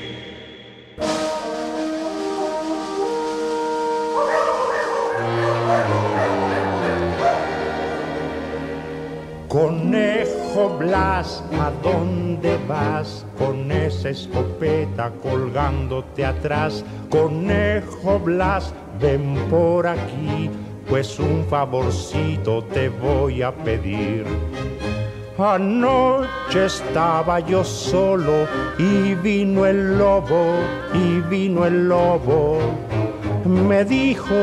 Conejo 9.48 10.76
Blas, 10.76 11.42
¿a 11.60 11.70
dónde 11.82 12.58
vas? 12.68 13.24
Con 13.38 13.70
esa 13.70 14.08
escopeta 14.08 15.12
colgándote 15.22 16.24
atrás. 16.24 16.84
Conejo 17.10 18.18
Blas, 18.18 18.74
ven 19.00 19.36
por 19.48 19.86
aquí, 19.86 20.50
pues 20.88 21.18
un 21.20 21.44
favorcito 21.48 22.64
te 22.64 22.88
voy 22.88 23.42
a 23.42 23.52
pedir. 23.52 24.24
Anoche 25.38 26.64
estaba 26.64 27.40
yo 27.40 27.62
solo 27.62 28.48
y 28.78 29.14
vino 29.14 29.64
el 29.64 29.96
lobo, 29.96 30.56
y 30.92 31.20
vino 31.20 31.66
el 31.66 31.88
lobo. 31.88 32.58
Me 33.44 33.84
dijo 33.84 34.34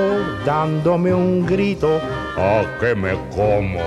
dándome 0.46 1.14
un 1.14 1.46
grito, 1.46 2.00
a 2.38 2.64
que 2.80 2.96
me 2.96 3.14
como 3.36 3.82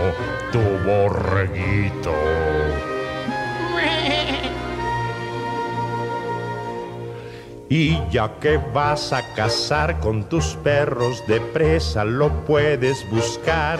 tu 0.56 0.88
borreguito. 0.88 2.14
Y 7.68 7.98
ya 8.10 8.30
que 8.40 8.58
vas 8.72 9.12
a 9.12 9.34
cazar 9.34 9.98
con 10.00 10.24
tus 10.28 10.54
perros 10.64 11.22
de 11.26 11.40
presa, 11.40 12.04
lo 12.04 12.30
puedes 12.46 13.04
buscar. 13.10 13.78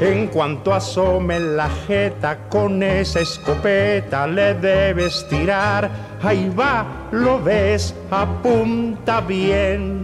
En 0.00 0.28
cuanto 0.28 0.72
asome 0.72 1.38
la 1.38 1.68
jeta 1.86 2.48
con 2.48 2.82
esa 2.82 3.20
escopeta 3.20 4.26
le 4.26 4.54
debes 4.54 5.26
tirar. 5.28 5.90
Ahí 6.22 6.48
va, 6.48 7.08
lo 7.12 7.40
ves, 7.42 7.94
apunta 8.10 9.20
bien. 9.20 9.97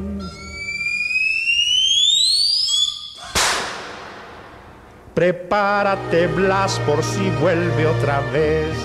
Prepárate, 5.14 6.26
Blas, 6.26 6.80
por 6.80 7.00
si 7.04 7.30
vuelve 7.40 7.86
otra 7.86 8.20
vez. 8.32 8.76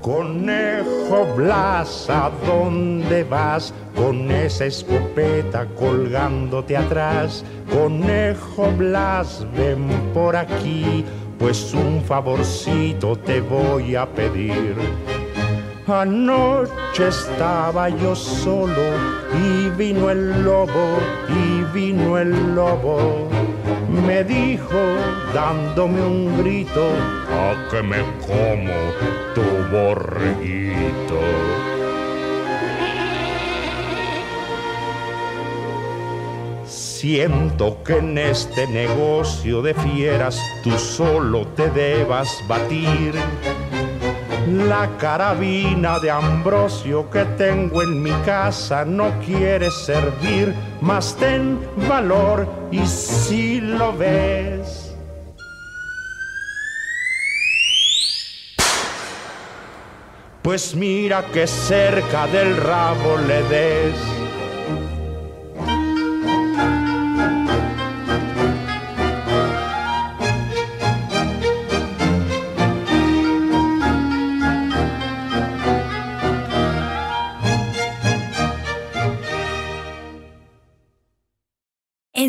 Conejo 0.00 1.26
Blas, 1.36 2.10
¿a 2.10 2.32
dónde 2.44 3.22
vas? 3.22 3.72
Con 4.00 4.30
esa 4.30 4.64
escopeta 4.64 5.66
colgándote 5.78 6.74
atrás. 6.74 7.44
Conejo 7.70 8.70
Blas, 8.78 9.46
ven 9.54 9.86
por 10.14 10.36
aquí, 10.36 11.04
pues 11.38 11.74
un 11.74 12.02
favorcito 12.02 13.14
te 13.16 13.42
voy 13.42 13.96
a 13.96 14.06
pedir. 14.06 14.74
Anoche 15.86 17.08
estaba 17.08 17.90
yo 17.90 18.16
solo 18.16 18.96
y 19.44 19.68
vino 19.76 20.08
el 20.08 20.44
lobo, 20.44 20.98
y 21.28 21.62
vino 21.74 22.16
el 22.16 22.54
lobo. 22.54 23.28
Me 24.06 24.24
dijo, 24.24 24.80
dándome 25.34 26.00
un 26.00 26.38
grito, 26.38 26.88
a 27.32 27.68
que 27.70 27.82
me 27.82 27.98
como 28.26 28.72
tu 29.34 29.42
borreguito. 29.70 31.20
Siento 37.00 37.82
que 37.82 37.96
en 37.96 38.18
este 38.18 38.66
negocio 38.66 39.62
de 39.62 39.72
fieras 39.72 40.38
tú 40.62 40.70
solo 40.72 41.46
te 41.46 41.70
debas 41.70 42.28
batir. 42.46 43.14
La 44.68 44.86
carabina 44.98 45.98
de 45.98 46.10
Ambrosio 46.10 47.08
que 47.08 47.24
tengo 47.38 47.80
en 47.80 48.02
mi 48.02 48.10
casa 48.26 48.84
no 48.84 49.18
quiere 49.24 49.70
servir, 49.70 50.54
mas 50.82 51.16
ten 51.16 51.58
valor 51.88 52.46
y 52.70 52.86
si 52.86 53.62
lo 53.62 53.96
ves. 53.96 54.94
Pues 60.42 60.74
mira 60.74 61.24
que 61.32 61.46
cerca 61.46 62.26
del 62.26 62.58
rabo 62.58 63.16
le 63.26 63.42
des. 63.44 64.19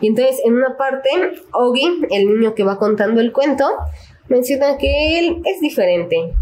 Y 0.00 0.08
entonces 0.08 0.40
en 0.44 0.54
una 0.54 0.76
parte, 0.76 1.08
Ogi, 1.52 2.06
el 2.10 2.26
niño 2.26 2.54
que 2.54 2.64
va 2.64 2.78
contando 2.78 3.20
el 3.20 3.32
cuento, 3.32 3.66
menciona 4.28 4.78
que 4.78 5.18
él 5.18 5.42
es 5.44 5.60
diferente 5.60 6.34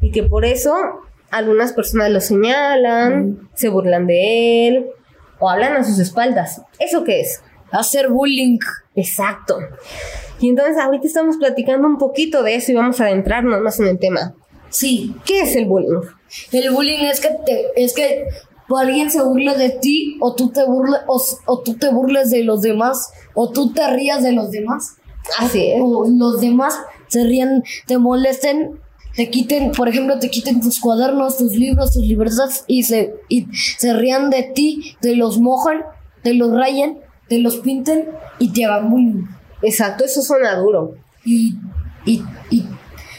y 0.00 0.10
que 0.10 0.22
por 0.24 0.44
eso 0.44 0.74
algunas 1.30 1.72
personas 1.72 2.10
lo 2.10 2.20
señalan, 2.20 3.48
se 3.54 3.68
burlan 3.68 4.06
de 4.06 4.68
él 4.68 4.86
o 5.38 5.48
hablan 5.48 5.76
a 5.76 5.84
sus 5.84 5.98
espaldas. 5.98 6.62
¿Eso 6.78 7.04
qué 7.04 7.20
es? 7.20 7.42
Hacer 7.70 8.08
bullying. 8.08 8.58
Exacto. 8.96 9.58
Y 10.40 10.48
entonces 10.48 10.76
ahorita 10.78 11.06
estamos 11.06 11.36
platicando 11.36 11.86
un 11.86 11.98
poquito 11.98 12.42
de 12.42 12.56
eso 12.56 12.72
y 12.72 12.74
vamos 12.74 13.00
a 13.00 13.06
adentrarnos 13.06 13.60
más 13.60 13.78
en 13.78 13.86
el 13.86 13.98
tema. 13.98 14.34
Sí. 14.70 15.14
¿Qué 15.24 15.42
es 15.42 15.56
el 15.56 15.66
bullying? 15.66 16.00
El 16.52 16.70
bullying 16.70 17.04
es 17.04 17.20
que 17.20 17.28
te, 17.44 17.66
es 17.76 17.92
que 17.92 18.26
alguien 18.78 19.10
se 19.10 19.22
burle 19.22 19.56
de 19.56 19.70
ti 19.70 20.16
o 20.20 20.34
tú 20.34 20.50
te 20.50 20.64
burles 20.64 21.00
o, 21.06 21.22
o, 21.46 21.60
tú 21.60 21.74
te 21.74 21.90
burles 21.90 22.30
de 22.30 22.44
los 22.44 22.62
demás 22.62 23.12
o 23.34 23.50
tú 23.50 23.72
te 23.72 23.88
rías 23.90 24.22
de 24.22 24.32
los 24.32 24.50
demás. 24.50 24.96
Así 25.38 25.70
es. 25.70 25.80
O 25.82 26.06
los 26.08 26.40
demás 26.40 26.78
se 27.08 27.24
rían, 27.24 27.62
te 27.86 27.98
molesten, 27.98 28.80
te 29.14 29.30
quiten, 29.30 29.72
por 29.72 29.88
ejemplo, 29.88 30.18
te 30.18 30.30
quiten 30.30 30.60
tus 30.60 30.80
cuadernos, 30.80 31.36
tus 31.36 31.52
libros, 31.56 31.92
tus 31.92 32.04
libertades 32.04 32.64
y 32.66 32.84
se, 32.84 33.14
y 33.28 33.46
se 33.52 33.92
rían 33.92 34.30
de 34.30 34.44
ti, 34.54 34.96
te 35.00 35.16
los 35.16 35.40
mojan, 35.40 35.82
te 36.22 36.34
los 36.34 36.52
rayen, 36.52 37.00
te 37.28 37.38
los 37.38 37.58
pinten 37.58 38.08
y 38.38 38.52
te 38.52 38.64
hagan 38.64 38.90
bullying. 38.90 39.24
Exacto, 39.62 40.04
eso 40.04 40.22
suena 40.22 40.56
duro. 40.56 40.94
Y, 41.24 41.54
y, 42.06 42.22
y, 42.50 42.66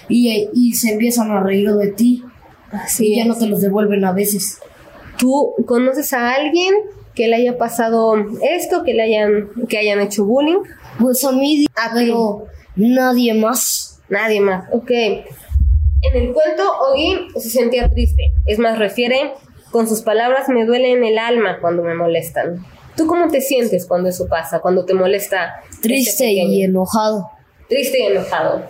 y, 0.07 0.49
y 0.53 0.73
se 0.73 0.93
empiezan 0.93 1.31
a 1.31 1.41
reír 1.41 1.71
de 1.73 1.91
ti. 1.91 2.23
Así 2.71 3.07
y 3.07 3.15
ya 3.17 3.23
es. 3.23 3.27
no 3.27 3.37
te 3.37 3.47
los 3.47 3.61
devuelven 3.61 4.05
a 4.05 4.13
veces. 4.13 4.59
¿Tú 5.21 5.53
conoces 5.67 6.13
a 6.13 6.33
alguien 6.33 6.73
que 7.13 7.27
le 7.27 7.35
haya 7.35 7.55
pasado 7.55 8.15
esto, 8.41 8.81
que 8.81 8.95
le 8.95 9.03
hayan, 9.03 9.51
que 9.69 9.77
hayan 9.77 9.99
hecho 9.99 10.25
bullying? 10.25 10.63
Pues 10.99 11.23
a 11.23 11.31
mí, 11.31 11.67
pero 11.93 12.47
nadie 12.75 13.35
más. 13.35 14.01
Nadie 14.09 14.41
más. 14.41 14.65
Ok. 14.73 14.89
En 14.89 16.15
el 16.15 16.33
cuento, 16.33 16.63
Ogi 16.89 17.27
se 17.39 17.51
sentía 17.51 17.87
triste. 17.87 18.33
Es 18.47 18.57
más, 18.57 18.79
refiere 18.79 19.33
con 19.69 19.87
sus 19.87 20.01
palabras, 20.01 20.49
me 20.49 20.65
duele 20.65 20.91
en 20.91 21.03
el 21.03 21.19
alma 21.19 21.59
cuando 21.61 21.83
me 21.83 21.93
molestan. 21.93 22.65
¿Tú 22.97 23.05
cómo 23.05 23.27
te 23.27 23.41
sientes 23.41 23.85
cuando 23.85 24.09
eso 24.09 24.27
pasa, 24.27 24.59
cuando 24.59 24.85
te 24.85 24.95
molesta? 24.95 25.61
Triste 25.83 26.31
y 26.31 26.63
enojado. 26.63 27.29
Triste 27.69 27.99
y 27.99 28.07
enojado. 28.07 28.63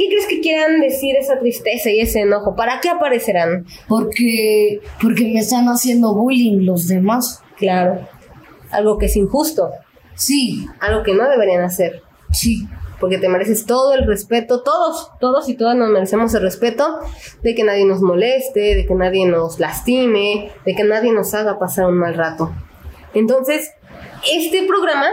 ¿Qué 0.00 0.06
crees 0.08 0.26
que 0.28 0.40
quieran 0.40 0.80
decir 0.80 1.14
esa 1.14 1.38
tristeza 1.38 1.90
y 1.90 2.00
ese 2.00 2.20
enojo? 2.20 2.56
¿Para 2.56 2.80
qué 2.80 2.88
aparecerán? 2.88 3.66
Porque, 3.86 4.80
porque 5.02 5.24
me 5.24 5.40
están 5.40 5.66
haciendo 5.66 6.14
bullying 6.14 6.64
los 6.64 6.88
demás. 6.88 7.42
Claro. 7.58 8.08
Algo 8.70 8.96
que 8.96 9.04
es 9.06 9.16
injusto. 9.16 9.68
Sí, 10.14 10.66
Algo 10.80 11.02
que 11.02 11.12
no 11.12 11.28
deberían 11.28 11.60
hacer. 11.64 12.00
sí. 12.32 12.66
porque 12.98 13.18
te 13.18 13.28
mereces 13.28 13.66
todo 13.66 13.92
el 13.92 14.06
respeto, 14.06 14.62
todos, 14.62 15.10
todos 15.20 15.50
y 15.50 15.54
todas 15.54 15.76
nos 15.76 15.90
merecemos 15.90 16.32
el 16.34 16.40
respeto 16.42 17.00
de 17.42 17.54
que 17.54 17.62
nadie 17.62 17.84
nos 17.84 18.00
moleste, 18.00 18.74
de 18.74 18.86
que 18.86 18.94
nadie 18.94 19.26
nos 19.26 19.58
lastime, 19.58 20.50
de 20.64 20.74
que 20.74 20.84
nadie 20.84 21.12
nos 21.12 21.34
haga 21.34 21.58
pasar 21.58 21.84
un 21.86 21.98
mal 21.98 22.14
rato. 22.14 22.52
Entonces, 23.12 23.70
este 24.32 24.66
programa 24.66 25.08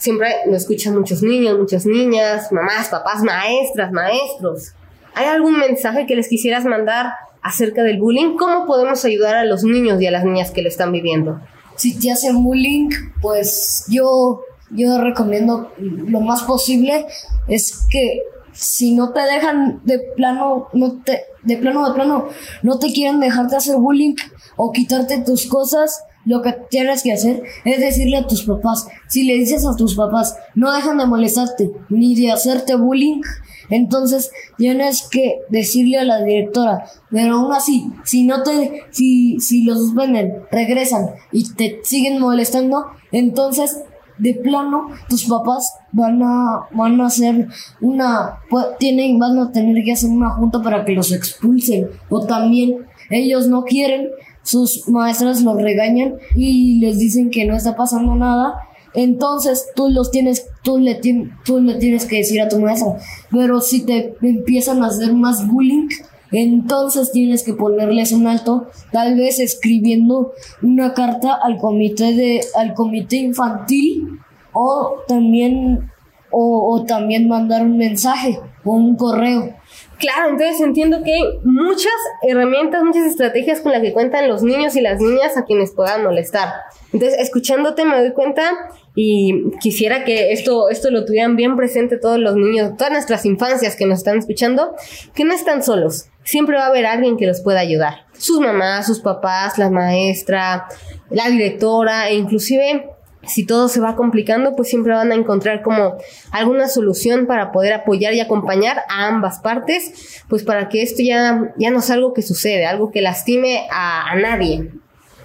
siempre 0.00 0.34
lo 0.46 0.56
escuchan 0.56 0.98
muchos 0.98 1.22
niños, 1.22 1.58
muchas 1.58 1.84
niñas, 1.84 2.50
mamás, 2.50 2.88
papás, 2.88 3.22
maestras, 3.22 3.92
maestros. 3.92 4.72
¿Hay 5.14 5.26
algún 5.26 5.58
mensaje 5.58 6.06
que 6.06 6.16
les 6.16 6.28
quisieras 6.28 6.64
mandar 6.64 7.12
acerca 7.42 7.82
del 7.82 8.00
bullying? 8.00 8.36
¿Cómo 8.36 8.66
podemos 8.66 9.04
ayudar 9.04 9.36
a 9.36 9.44
los 9.44 9.62
niños 9.62 10.00
y 10.00 10.06
a 10.06 10.10
las 10.10 10.24
niñas 10.24 10.50
que 10.50 10.62
lo 10.62 10.68
están 10.68 10.90
viviendo? 10.90 11.40
Si 11.76 11.98
te 11.98 12.10
hacen 12.10 12.42
bullying, 12.42 12.88
pues 13.20 13.84
yo, 13.88 14.40
yo 14.70 15.00
recomiendo 15.02 15.72
lo 15.78 16.20
más 16.20 16.44
posible 16.44 17.06
es 17.46 17.86
que 17.90 18.22
si 18.52 18.94
no 18.94 19.12
te 19.12 19.20
dejan 19.20 19.82
de 19.84 19.98
plano, 20.16 20.68
no 20.72 21.02
te, 21.02 21.24
de 21.42 21.58
plano, 21.58 21.86
de 21.86 21.94
plano, 21.94 22.28
no 22.62 22.78
te 22.78 22.90
quieren 22.90 23.20
dejarte 23.20 23.56
hacer 23.56 23.76
bullying 23.76 24.14
o 24.56 24.72
quitarte 24.72 25.18
tus 25.18 25.46
cosas, 25.46 26.02
lo 26.24 26.42
que 26.42 26.54
tienes 26.70 27.02
que 27.02 27.12
hacer 27.12 27.42
es 27.64 27.80
decirle 27.80 28.18
a 28.18 28.26
tus 28.26 28.44
papás. 28.44 28.86
Si 29.08 29.24
le 29.24 29.34
dices 29.34 29.66
a 29.66 29.74
tus 29.76 29.94
papás, 29.94 30.36
no 30.54 30.72
dejan 30.72 30.98
de 30.98 31.06
molestarte 31.06 31.70
ni 31.88 32.14
de 32.14 32.30
hacerte 32.32 32.76
bullying, 32.76 33.22
entonces 33.70 34.30
tienes 34.58 35.08
que 35.10 35.38
decirle 35.48 35.98
a 35.98 36.04
la 36.04 36.22
directora. 36.22 36.84
Pero 37.10 37.36
aún 37.36 37.52
así, 37.52 37.86
si 38.04 38.24
no 38.24 38.42
te, 38.42 38.82
si, 38.90 39.38
si 39.40 39.62
los 39.64 39.78
suspenden, 39.78 40.34
regresan 40.50 41.10
y 41.32 41.48
te 41.54 41.80
siguen 41.84 42.20
molestando, 42.20 42.86
entonces 43.12 43.80
de 44.18 44.34
plano 44.34 44.88
tus 45.08 45.24
papás 45.24 45.72
van 45.92 46.22
a 46.22 46.66
van 46.72 47.00
a 47.00 47.06
hacer 47.06 47.48
una 47.80 48.38
pu- 48.50 48.76
tienen 48.78 49.18
van 49.18 49.38
a 49.38 49.50
tener 49.50 49.82
que 49.82 49.92
hacer 49.92 50.10
una 50.10 50.28
junta 50.30 50.60
para 50.60 50.84
que 50.84 50.92
los 50.92 51.10
expulsen 51.10 51.88
o 52.10 52.26
también 52.26 52.86
ellos 53.08 53.46
no 53.46 53.62
quieren 53.64 54.08
sus 54.50 54.88
maestras 54.88 55.42
los 55.42 55.60
regañan 55.62 56.16
y 56.34 56.80
les 56.80 56.98
dicen 56.98 57.30
que 57.30 57.44
no 57.44 57.56
está 57.56 57.76
pasando 57.76 58.16
nada 58.16 58.54
entonces 58.94 59.68
tú 59.76 59.88
los 59.88 60.10
tienes 60.10 60.46
tú 60.64 60.78
le, 60.78 61.00
tú 61.44 61.60
le 61.60 61.74
tienes 61.74 62.06
que 62.06 62.16
decir 62.16 62.40
a 62.42 62.48
tu 62.48 62.58
maestra 62.58 62.96
pero 63.30 63.60
si 63.60 63.82
te 63.86 64.16
empiezan 64.20 64.82
a 64.82 64.88
hacer 64.88 65.14
más 65.14 65.46
bullying 65.46 65.88
entonces 66.32 67.10
tienes 67.10 67.42
que 67.42 67.54
ponerles 67.54 68.12
un 68.12 68.28
alto, 68.28 68.68
tal 68.92 69.16
vez 69.16 69.40
escribiendo 69.40 70.32
una 70.62 70.94
carta 70.94 71.34
al 71.34 71.58
comité 71.58 72.14
de, 72.14 72.40
al 72.54 72.74
comité 72.74 73.16
infantil, 73.16 74.20
o 74.52 75.02
también, 75.08 75.90
o 76.30 76.84
también 76.86 77.26
mandar 77.26 77.64
un 77.64 77.76
mensaje 77.76 78.38
o 78.64 78.74
un 78.74 78.94
correo. 78.94 79.54
Claro, 80.00 80.30
entonces 80.30 80.58
entiendo 80.62 81.02
que 81.04 81.12
hay 81.12 81.22
muchas 81.44 81.92
herramientas, 82.26 82.82
muchas 82.82 83.04
estrategias 83.04 83.60
con 83.60 83.70
las 83.70 83.82
que 83.82 83.92
cuentan 83.92 84.28
los 84.28 84.42
niños 84.42 84.74
y 84.74 84.80
las 84.80 84.98
niñas 84.98 85.36
a 85.36 85.44
quienes 85.44 85.72
puedan 85.72 86.02
molestar. 86.02 86.54
Entonces, 86.92 87.20
escuchándote 87.20 87.84
me 87.84 87.98
doy 87.98 88.12
cuenta 88.14 88.50
y 88.94 89.50
quisiera 89.60 90.04
que 90.04 90.32
esto, 90.32 90.70
esto 90.70 90.90
lo 90.90 91.04
tuvieran 91.04 91.36
bien 91.36 91.54
presente 91.54 91.98
todos 91.98 92.18
los 92.18 92.34
niños, 92.34 92.78
todas 92.78 92.92
nuestras 92.92 93.26
infancias 93.26 93.76
que 93.76 93.84
nos 93.84 93.98
están 93.98 94.18
escuchando, 94.18 94.74
que 95.14 95.24
no 95.24 95.34
están 95.34 95.62
solos. 95.62 96.06
Siempre 96.24 96.56
va 96.56 96.64
a 96.64 96.68
haber 96.68 96.86
alguien 96.86 97.18
que 97.18 97.26
los 97.26 97.42
pueda 97.42 97.60
ayudar. 97.60 98.06
Sus 98.16 98.40
mamás, 98.40 98.86
sus 98.86 99.00
papás, 99.00 99.58
la 99.58 99.68
maestra, 99.68 100.66
la 101.10 101.28
directora 101.28 102.08
e 102.08 102.14
inclusive 102.14 102.88
si 103.30 103.46
todo 103.46 103.68
se 103.68 103.80
va 103.80 103.96
complicando, 103.96 104.54
pues 104.56 104.68
siempre 104.68 104.92
van 104.92 105.12
a 105.12 105.14
encontrar 105.14 105.62
como 105.62 105.96
alguna 106.30 106.68
solución 106.68 107.26
para 107.26 107.52
poder 107.52 107.72
apoyar 107.72 108.14
y 108.14 108.20
acompañar 108.20 108.82
a 108.88 109.06
ambas 109.06 109.38
partes, 109.38 110.22
pues 110.28 110.42
para 110.44 110.68
que 110.68 110.82
esto 110.82 111.02
ya, 111.02 111.52
ya 111.56 111.70
no 111.70 111.80
sea 111.80 111.96
algo 111.96 112.12
que 112.12 112.22
sucede, 112.22 112.66
algo 112.66 112.90
que 112.90 113.02
lastime 113.02 113.68
a, 113.70 114.10
a 114.10 114.14
nadie. 114.16 114.70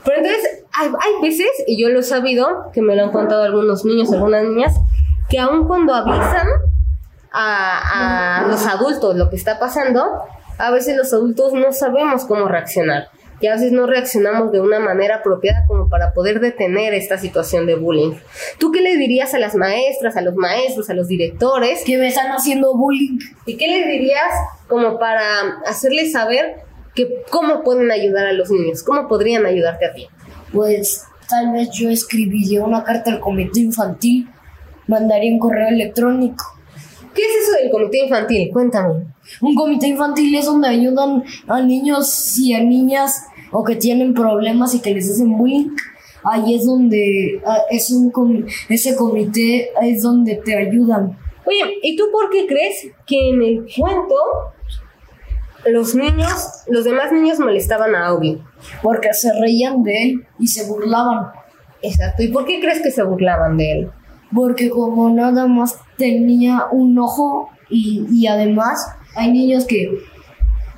Pero 0.04 0.18
entonces 0.18 0.64
hay, 0.74 0.88
hay 0.88 1.22
veces, 1.22 1.48
y 1.68 1.82
yo 1.82 1.90
lo 1.90 2.00
he 2.00 2.04
sabido, 2.04 2.70
que 2.74 2.82
me 2.82 2.96
lo 2.96 3.04
han 3.04 3.12
contado 3.12 3.44
algunos 3.44 3.86
niños, 3.86 4.12
algunas 4.14 4.44
niñas, 4.44 4.76
que 5.30 5.40
aun 5.40 5.68
cuando 5.68 5.94
avisan 5.94 6.48
a, 7.32 8.42
a 8.42 8.48
los 8.48 8.66
adultos 8.66 9.16
lo 9.16 9.30
que 9.30 9.36
está 9.36 9.60
pasando, 9.60 10.04
a 10.58 10.72
veces 10.72 10.96
los 10.96 11.12
adultos 11.14 11.54
no 11.54 11.72
sabemos 11.72 12.26
cómo 12.26 12.48
reaccionar. 12.48 13.10
Y 13.42 13.48
a 13.48 13.54
veces 13.54 13.72
no 13.72 13.86
reaccionamos 13.86 14.52
de 14.52 14.62
una 14.62 14.80
manera 14.80 15.18
apropiada 15.18 15.66
como 15.68 15.90
para 15.90 16.14
poder 16.14 16.40
detener 16.40 16.94
esta 16.94 17.18
situación 17.18 17.66
de 17.66 17.76
bullying. 17.76 18.14
¿Tú 18.60 18.72
qué 18.72 18.82
le 18.82 18.98
dirías 18.98 19.34
a 19.34 19.40
las 19.40 19.56
maestras, 19.56 20.16
a 20.16 20.22
los 20.22 20.36
maestros, 20.36 20.90
a 20.90 20.94
los 20.94 21.08
directores? 21.08 21.84
Que 21.86 21.98
me 21.98 22.08
están 22.08 22.32
haciendo 22.32 22.76
bullying. 22.76 23.20
¿Y 23.46 23.58
qué 23.58 23.68
les 23.68 23.88
dirías 23.88 24.32
como 24.68 24.98
para 25.00 25.60
hacerles 25.66 26.14
saber 26.14 26.64
que 26.96 27.24
cómo 27.30 27.64
pueden 27.64 27.92
ayudar 27.92 28.26
a 28.28 28.34
los 28.34 28.50
niños? 28.50 28.84
¿Cómo 28.84 29.08
podrían 29.08 29.46
ayudarte 29.46 29.86
a 29.86 29.94
ti? 29.94 30.08
Pues 30.54 31.04
tal 31.30 31.52
vez 31.52 31.70
yo 31.72 31.90
escribiría 31.90 32.64
una 32.64 32.84
carta 32.84 33.12
al 33.12 33.20
comité 33.20 33.60
infantil, 33.60 34.30
mandaría 34.88 35.32
un 35.32 35.40
correo 35.40 35.68
electrónico. 35.68 36.55
¿Qué 37.16 37.22
es 37.22 37.44
eso 37.44 37.52
del 37.62 37.72
comité 37.72 38.04
infantil? 38.04 38.50
Cuéntame. 38.52 39.06
Un 39.42 39.56
comité 39.56 39.88
infantil 39.88 40.36
es 40.36 40.46
donde 40.46 40.68
ayudan 40.68 41.24
a 41.48 41.62
niños 41.62 42.38
y 42.38 42.54
a 42.54 42.60
niñas 42.62 43.24
o 43.52 43.64
que 43.64 43.76
tienen 43.76 44.14
problemas 44.14 44.76
y 44.76 44.82
que 44.82 44.94
les 44.94 45.10
hacen 45.10 45.38
bullying. 45.38 45.70
Ahí 46.24 46.56
es 46.56 46.66
donde 46.66 47.42
ah, 47.46 47.60
es 47.70 47.90
un 47.92 48.12
com- 48.12 48.46
ese 48.70 48.96
comité 48.96 49.70
es 49.82 50.02
donde 50.02 50.36
te 50.36 50.56
ayudan. 50.56 51.18
Oye, 51.46 51.78
¿y 51.84 51.96
tú 51.96 52.06
por 52.12 52.30
qué 52.30 52.46
crees 52.48 52.88
que 53.06 53.30
en 53.30 53.42
el 53.42 53.66
cuento 53.76 54.16
los 55.66 55.96
niños, 55.96 56.64
los 56.68 56.84
demás 56.84 57.12
niños 57.12 57.40
molestaban 57.40 57.96
a 57.96 58.08
Augie. 58.08 58.40
Porque 58.82 59.14
se 59.14 59.32
reían 59.40 59.84
de 59.84 60.04
él 60.04 60.26
y 60.40 60.48
se 60.48 60.68
burlaban. 60.68 61.28
Exacto. 61.82 62.24
¿Y 62.24 62.30
por 62.30 62.46
qué 62.46 62.60
crees 62.60 62.82
que 62.82 62.92
se 62.92 63.04
burlaban 63.04 63.58
de 63.58 63.72
él? 63.72 63.92
Porque 64.34 64.70
como 64.70 65.10
nada 65.10 65.48
más 65.48 65.80
tenía 65.98 66.66
un 66.72 66.98
ojo 67.00 67.50
y, 67.70 68.06
y 68.12 68.28
además 68.28 68.88
hay 69.16 69.32
niños 69.32 69.66
que, 69.66 70.00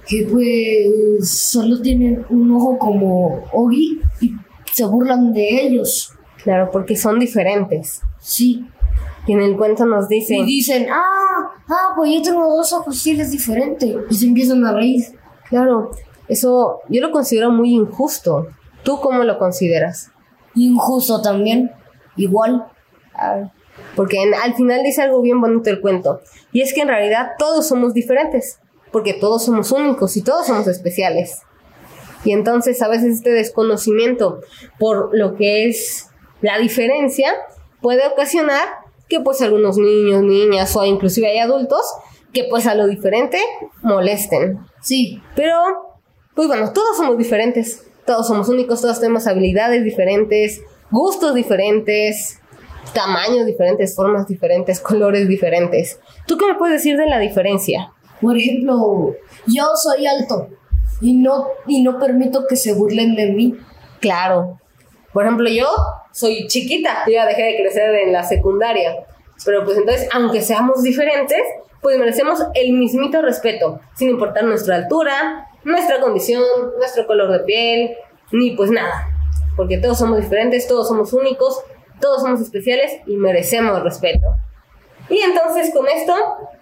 que 0.07 0.27
pues 0.31 1.29
solo 1.29 1.81
tienen 1.81 2.25
un 2.29 2.51
ojo 2.51 2.77
como 2.77 3.43
Ogi 3.51 3.99
y 4.21 4.33
se 4.73 4.85
burlan 4.85 5.33
de 5.33 5.65
ellos. 5.65 6.13
Claro, 6.43 6.69
porque 6.71 6.95
son 6.95 7.19
diferentes. 7.19 8.01
Sí. 8.19 8.65
Y 9.25 9.33
en 9.33 9.41
el 9.41 9.57
cuento 9.57 9.85
nos 9.85 10.07
dice... 10.07 10.37
Y 10.37 10.45
dicen, 10.45 10.87
ah, 10.89 11.51
ah, 11.67 11.93
pues 11.95 12.13
yo 12.13 12.21
tengo 12.21 12.47
dos 12.55 12.71
ojos 12.71 13.05
y 13.05 13.11
él 13.11 13.21
es 13.21 13.31
diferente. 13.31 13.97
Y 14.09 14.15
se 14.15 14.27
empiezan 14.27 14.65
a 14.65 14.71
reír. 14.71 15.03
Claro, 15.49 15.91
eso 16.27 16.79
yo 16.87 17.01
lo 17.01 17.11
considero 17.11 17.51
muy 17.51 17.73
injusto. 17.73 18.47
¿Tú 18.83 18.99
cómo 19.01 19.23
lo 19.23 19.37
consideras? 19.37 20.11
Injusto 20.55 21.21
también. 21.21 21.71
Igual. 22.15 22.67
Ah, 23.17 23.51
porque 23.95 24.21
en- 24.21 24.33
al 24.33 24.53
final 24.55 24.83
dice 24.83 25.01
algo 25.01 25.21
bien 25.21 25.41
bonito 25.41 25.69
el 25.69 25.81
cuento. 25.81 26.21
Y 26.51 26.61
es 26.61 26.73
que 26.73 26.81
en 26.81 26.87
realidad 26.87 27.31
todos 27.37 27.67
somos 27.67 27.93
diferentes. 27.93 28.59
Porque 28.91 29.13
todos 29.13 29.43
somos 29.45 29.71
únicos 29.71 30.15
y 30.17 30.21
todos 30.21 30.47
somos 30.47 30.67
especiales. 30.67 31.41
Y 32.23 32.31
entonces 32.31 32.81
a 32.81 32.87
veces 32.87 33.15
este 33.17 33.29
desconocimiento 33.31 34.39
por 34.79 35.09
lo 35.15 35.35
que 35.35 35.67
es 35.67 36.09
la 36.41 36.57
diferencia 36.57 37.31
puede 37.81 38.05
ocasionar 38.07 38.63
que 39.09 39.19
pues 39.19 39.41
algunos 39.41 39.77
niños, 39.77 40.23
niñas 40.23 40.75
o 40.75 40.83
inclusive 40.85 41.27
hay 41.27 41.37
adultos 41.39 41.81
que 42.33 42.45
pues 42.49 42.65
a 42.67 42.75
lo 42.75 42.87
diferente 42.87 43.39
molesten. 43.81 44.59
Sí. 44.81 45.21
Pero, 45.35 45.59
pues 46.35 46.47
bueno, 46.47 46.73
todos 46.73 46.97
somos 46.97 47.17
diferentes, 47.17 47.85
todos 48.05 48.27
somos 48.27 48.49
únicos, 48.49 48.81
todos 48.81 48.99
tenemos 48.99 49.27
habilidades 49.27 49.83
diferentes, 49.83 50.61
gustos 50.91 51.35
diferentes, 51.35 52.39
tamaños 52.93 53.45
diferentes, 53.45 53.95
formas 53.95 54.27
diferentes, 54.27 54.79
colores 54.79 55.27
diferentes. 55.27 55.99
¿Tú 56.25 56.37
qué 56.37 56.47
me 56.47 56.55
puedes 56.55 56.75
decir 56.75 56.97
de 56.97 57.07
la 57.07 57.19
diferencia? 57.19 57.91
Por 58.21 58.37
ejemplo, 58.37 59.15
yo 59.45 59.63
soy 59.75 60.07
alto 60.07 60.49
y 61.01 61.15
no, 61.15 61.47
y 61.67 61.83
no 61.83 61.99
permito 61.99 62.45
que 62.47 62.55
se 62.55 62.73
burlen 62.73 63.15
de 63.15 63.27
mí. 63.27 63.55
Claro. 63.99 64.59
Por 65.13 65.23
ejemplo, 65.23 65.49
yo 65.49 65.67
soy 66.11 66.47
chiquita, 66.47 67.03
yo 67.05 67.13
ya 67.13 67.25
dejé 67.25 67.43
de 67.43 67.57
crecer 67.57 67.93
en 67.95 68.13
la 68.13 68.23
secundaria. 68.23 68.95
Pero 69.45 69.63
pues 69.63 69.77
entonces, 69.77 70.09
aunque 70.11 70.41
seamos 70.41 70.81
diferentes, 70.81 71.41
pues 71.81 71.97
merecemos 71.99 72.39
el 72.55 72.73
mismito 72.73 73.21
respeto, 73.21 73.79
sin 73.95 74.09
importar 74.09 74.43
nuestra 74.43 74.75
altura, 74.75 75.47
nuestra 75.63 75.99
condición, 75.99 76.43
nuestro 76.77 77.05
color 77.05 77.31
de 77.31 77.39
piel, 77.41 77.95
ni 78.31 78.55
pues 78.55 78.71
nada. 78.71 79.07
Porque 79.55 79.77
todos 79.77 79.97
somos 79.99 80.19
diferentes, 80.19 80.67
todos 80.67 80.87
somos 80.87 81.13
únicos, 81.13 81.61
todos 81.99 82.21
somos 82.21 82.41
especiales 82.41 83.01
y 83.05 83.15
merecemos 83.15 83.83
respeto. 83.83 84.27
Y 85.09 85.19
entonces 85.19 85.73
con 85.73 85.87
esto 85.87 86.13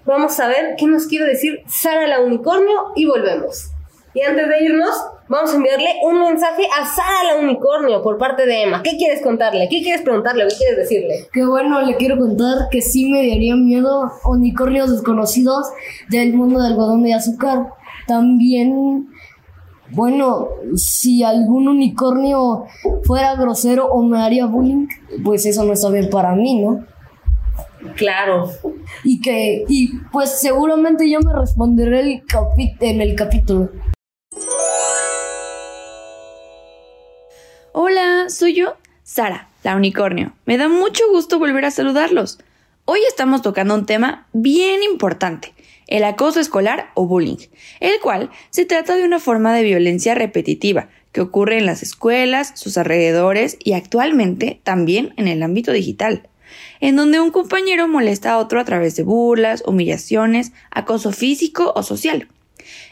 vamos 0.06 0.40
a 0.40 0.48
ver 0.48 0.76
qué 0.78 0.86
nos 0.86 1.08
quiere 1.08 1.26
decir 1.26 1.64
Sara 1.68 2.08
la 2.08 2.22
unicornio 2.22 2.92
y 2.96 3.06
volvemos. 3.06 3.72
Y 4.14 4.22
antes 4.22 4.48
de 4.48 4.64
irnos, 4.64 4.96
vamos 5.28 5.52
a 5.52 5.56
enviarle 5.58 5.90
un 6.04 6.22
mensaje 6.22 6.64
a 6.80 6.86
Sara 6.86 7.34
la 7.34 7.40
unicornio 7.42 8.02
por 8.02 8.18
parte 8.18 8.46
de 8.46 8.64
Emma. 8.64 8.82
¿Qué 8.82 8.96
quieres 8.98 9.22
contarle? 9.22 9.68
¿Qué 9.70 9.82
quieres 9.82 10.04
preguntarle? 10.04 10.48
¿Qué 10.48 10.56
quieres 10.56 10.78
decirle? 10.78 11.28
Que 11.34 11.46
bueno, 11.46 11.82
le 11.82 11.98
quiero 11.98 12.18
contar 12.18 12.70
que 12.72 12.82
sí 12.82 13.12
me 13.12 13.28
daría 13.28 13.56
miedo 13.56 14.10
unicornios 14.24 14.92
desconocidos 14.92 15.68
del 16.10 16.34
mundo 16.34 16.62
del 16.62 16.74
algodón 16.74 17.04
de 17.04 17.14
azúcar. 17.14 17.68
También, 18.08 19.10
bueno, 19.92 20.50
si 20.76 21.24
algún 21.24 21.68
unicornio 21.68 22.66
fuera 23.04 23.36
grosero 23.36 23.88
o 23.88 24.02
me 24.04 24.22
haría 24.22 24.46
bullying, 24.46 24.88
pues 25.24 25.46
eso 25.46 25.64
no 25.64 25.74
está 25.74 25.90
bien 25.90 26.10
para 26.10 26.36
mí, 26.36 26.62
¿no? 26.62 26.86
Claro. 27.96 28.50
Y 29.04 29.22
que, 29.22 29.64
y 29.68 29.98
pues 30.12 30.40
seguramente 30.40 31.10
yo 31.10 31.20
me 31.22 31.34
responderé 31.34 32.00
el 32.00 32.24
en 32.80 33.02
el 33.02 33.16
capítulo. 33.16 33.70
Hola, 37.74 38.30
soy 38.30 38.56
yo, 38.56 38.76
Sara, 39.04 39.50
la 39.64 39.76
unicornio. 39.76 40.34
Me 40.46 40.58
da 40.58 40.68
mucho 40.68 41.04
gusto 41.12 41.40
volver 41.40 41.66
a 41.66 41.72
saludarlos. 41.72 42.40
Hoy 42.88 43.00
estamos 43.08 43.42
tocando 43.42 43.74
un 43.74 43.88
tema 43.88 44.28
bien 44.32 44.84
importante, 44.84 45.56
el 45.88 46.04
acoso 46.04 46.40
escolar 46.40 46.92
o 46.94 47.08
bullying, 47.08 47.38
el 47.80 48.00
cual 48.00 48.30
se 48.52 48.66
trata 48.66 48.96
de 48.96 49.04
una 49.04 49.20
forma 49.20 49.56
de 49.56 49.64
violencia 49.64 50.14
repetitiva 50.14 50.88
que 51.12 51.22
ocurre 51.22 51.58
en 51.58 51.66
las 51.66 51.82
escuelas, 51.82 52.52
sus 52.54 52.78
alrededores 52.78 53.58
y 53.64 53.74
actualmente 53.74 54.62
también 54.62 55.16
en 55.18 55.28
el 55.28 55.42
ámbito 55.42 55.72
digital, 55.72 56.30
en 56.80 56.96
donde 56.96 57.20
un 57.20 57.32
compañero 57.32 57.88
molesta 57.88 58.34
a 58.34 58.38
otro 58.38 58.60
a 58.60 58.66
través 58.66 58.96
de 58.96 59.02
burlas, 59.02 59.64
humillaciones, 59.66 60.52
acoso 60.70 61.12
físico 61.12 61.74
o 61.76 61.82
social. 61.82 62.28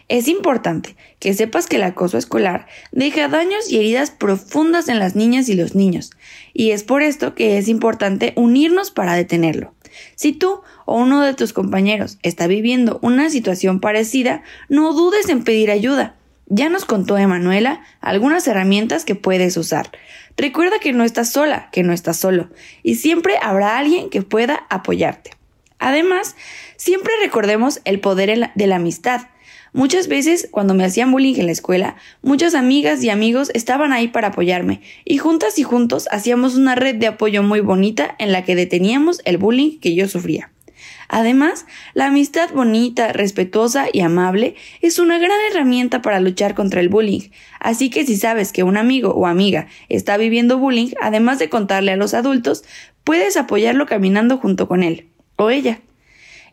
Es 0.10 0.28
importante 0.28 0.96
que 1.20 1.36
sepas 1.36 1.68
que 1.68 1.76
el 1.76 1.84
acoso 1.84 2.18
escolar 2.18 2.66
deja 2.92 3.28
daños 3.28 3.72
y 3.72 3.78
heridas 3.78 4.10
profundas 4.10 4.90
en 4.90 4.98
las 4.98 5.16
niñas 5.16 5.50
y 5.50 5.54
los 5.54 5.76
niños, 5.76 6.10
y 6.52 6.72
es 6.72 6.84
por 6.84 7.04
esto 7.04 7.36
que 7.36 7.60
es 7.60 7.68
importante 7.68 8.34
unirnos 8.36 8.90
para 8.90 9.14
detenerlo. 9.14 9.74
Si 10.16 10.34
tú 10.34 10.62
o 10.86 10.96
uno 10.96 11.22
de 11.22 11.34
tus 11.34 11.54
compañeros 11.54 12.18
está 12.24 12.48
viviendo 12.48 13.00
una 13.02 13.30
situación 13.30 13.80
parecida, 13.80 14.44
no 14.70 14.94
dudes 14.94 15.30
en 15.30 15.44
pedir 15.44 15.72
ayuda. 15.72 16.16
Ya 16.48 16.70
nos 16.70 16.86
contó 16.86 17.18
Emanuela 17.18 17.82
algunas 18.02 18.48
herramientas 18.48 19.06
que 19.06 19.16
puedes 19.16 19.58
usar. 19.58 19.92
Recuerda 20.38 20.80
que 20.80 20.94
no 20.94 21.04
estás 21.04 21.32
sola, 21.32 21.70
que 21.72 21.84
no 21.84 21.94
estás 21.94 22.18
solo, 22.18 22.50
y 22.82 22.96
siempre 22.96 23.36
habrá 23.42 23.78
alguien 23.78 24.10
que 24.10 24.22
pueda 24.22 24.66
apoyarte. 24.70 25.32
Además, 25.80 26.36
siempre 26.76 27.12
recordemos 27.22 27.82
el 27.86 28.00
poder 28.00 28.52
de 28.56 28.68
la 28.68 28.78
amistad. 28.78 29.28
Muchas 29.74 30.08
veces, 30.08 30.48
cuando 30.52 30.76
me 30.76 30.86
hacían 30.86 31.12
bullying 31.12 31.34
en 31.40 31.48
la 31.48 31.52
escuela, 31.52 31.96
muchas 32.22 32.54
amigas 32.54 33.04
y 33.04 33.10
amigos 33.10 33.50
estaban 33.56 33.92
ahí 33.92 34.08
para 34.08 34.28
apoyarme, 34.28 34.82
y 35.04 35.18
juntas 35.18 35.58
y 35.58 35.64
juntos 35.64 36.08
hacíamos 36.12 36.56
una 36.56 36.76
red 36.76 36.96
de 36.96 37.08
apoyo 37.08 37.42
muy 37.42 37.60
bonita 37.60 38.16
en 38.20 38.32
la 38.32 38.44
que 38.44 38.56
deteníamos 38.56 39.22
el 39.26 39.40
bullying 39.40 39.80
que 39.80 39.96
yo 39.96 40.08
sufría. 40.08 40.52
Además, 41.08 41.66
la 41.96 42.06
amistad 42.06 42.52
bonita, 42.54 43.14
respetuosa 43.14 43.88
y 43.92 44.02
amable 44.02 44.56
es 44.82 45.00
una 45.00 45.18
gran 45.18 45.40
herramienta 45.50 46.04
para 46.04 46.20
luchar 46.20 46.54
contra 46.54 46.80
el 46.80 46.90
bullying. 46.90 47.30
Así 47.60 47.90
que 47.90 48.06
si 48.06 48.16
sabes 48.16 48.52
que 48.52 48.64
un 48.64 48.78
amigo 48.78 49.10
o 49.10 49.26
amiga 49.26 49.68
está 49.90 50.18
viviendo 50.18 50.60
bullying, 50.60 50.90
además 51.02 51.40
de 51.40 51.50
contarle 51.50 51.94
a 51.94 51.98
los 51.98 52.14
adultos, 52.14 52.64
puedes 53.04 53.38
apoyarlo 53.38 53.88
caminando 53.88 54.38
junto 54.38 54.68
con 54.68 54.84
él 54.84 55.08
o 55.36 55.50
ella 55.50 55.80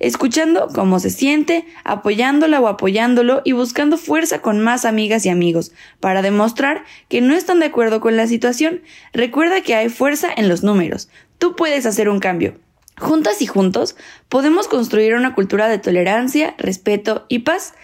escuchando 0.00 0.68
cómo 0.74 0.98
se 0.98 1.10
siente, 1.10 1.66
apoyándola 1.84 2.60
o 2.60 2.66
apoyándolo 2.66 3.42
y 3.44 3.52
buscando 3.52 3.96
fuerza 3.96 4.40
con 4.42 4.58
más 4.60 4.84
amigas 4.84 5.24
y 5.26 5.28
amigos, 5.28 5.72
para 6.00 6.22
demostrar 6.22 6.84
que 7.08 7.20
no 7.20 7.34
están 7.34 7.60
de 7.60 7.66
acuerdo 7.66 8.00
con 8.00 8.16
la 8.16 8.26
situación. 8.26 8.80
Recuerda 9.12 9.60
que 9.60 9.74
hay 9.74 9.88
fuerza 9.90 10.28
en 10.34 10.48
los 10.48 10.62
números. 10.64 11.08
Tú 11.38 11.54
puedes 11.54 11.86
hacer 11.86 12.08
un 12.08 12.18
cambio. 12.18 12.58
Juntas 12.98 13.40
y 13.40 13.46
juntos 13.46 13.96
podemos 14.28 14.68
construir 14.68 15.14
una 15.14 15.34
cultura 15.34 15.68
de 15.68 15.78
tolerancia, 15.78 16.54
respeto 16.58 17.26
y 17.28 17.40
paz. 17.40 17.74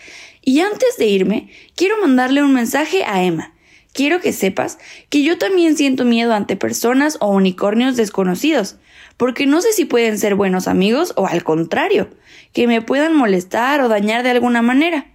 Y 0.42 0.61
antes 0.61 0.96
de 0.98 1.07
irme, 1.07 1.50
quiero 1.74 2.00
mandarle 2.00 2.42
un 2.42 2.52
mensaje 2.52 3.05
a 3.05 3.22
Emma. 3.22 3.56
Quiero 3.97 4.21
que 4.21 4.35
sepas 4.35 4.79
que 5.09 5.23
yo 5.23 5.39
también 5.39 5.75
siento 5.75 6.05
miedo 6.05 6.35
ante 6.35 6.55
personas 6.55 7.17
o 7.19 7.31
unicornios 7.31 7.97
desconocidos, 7.97 8.77
porque 9.17 9.47
no 9.47 9.63
sé 9.63 9.73
si 9.73 9.87
pueden 9.87 10.19
ser 10.19 10.35
buenos 10.35 10.69
amigos 10.69 11.15
o 11.17 11.27
al 11.27 11.43
contrario, 11.45 12.11
que 12.53 12.67
me 12.67 12.83
puedan 12.83 13.17
molestar 13.17 13.81
o 13.81 13.89
dañar 13.89 14.23
de 14.23 14.33
alguna 14.33 14.61
manera. 14.61 15.07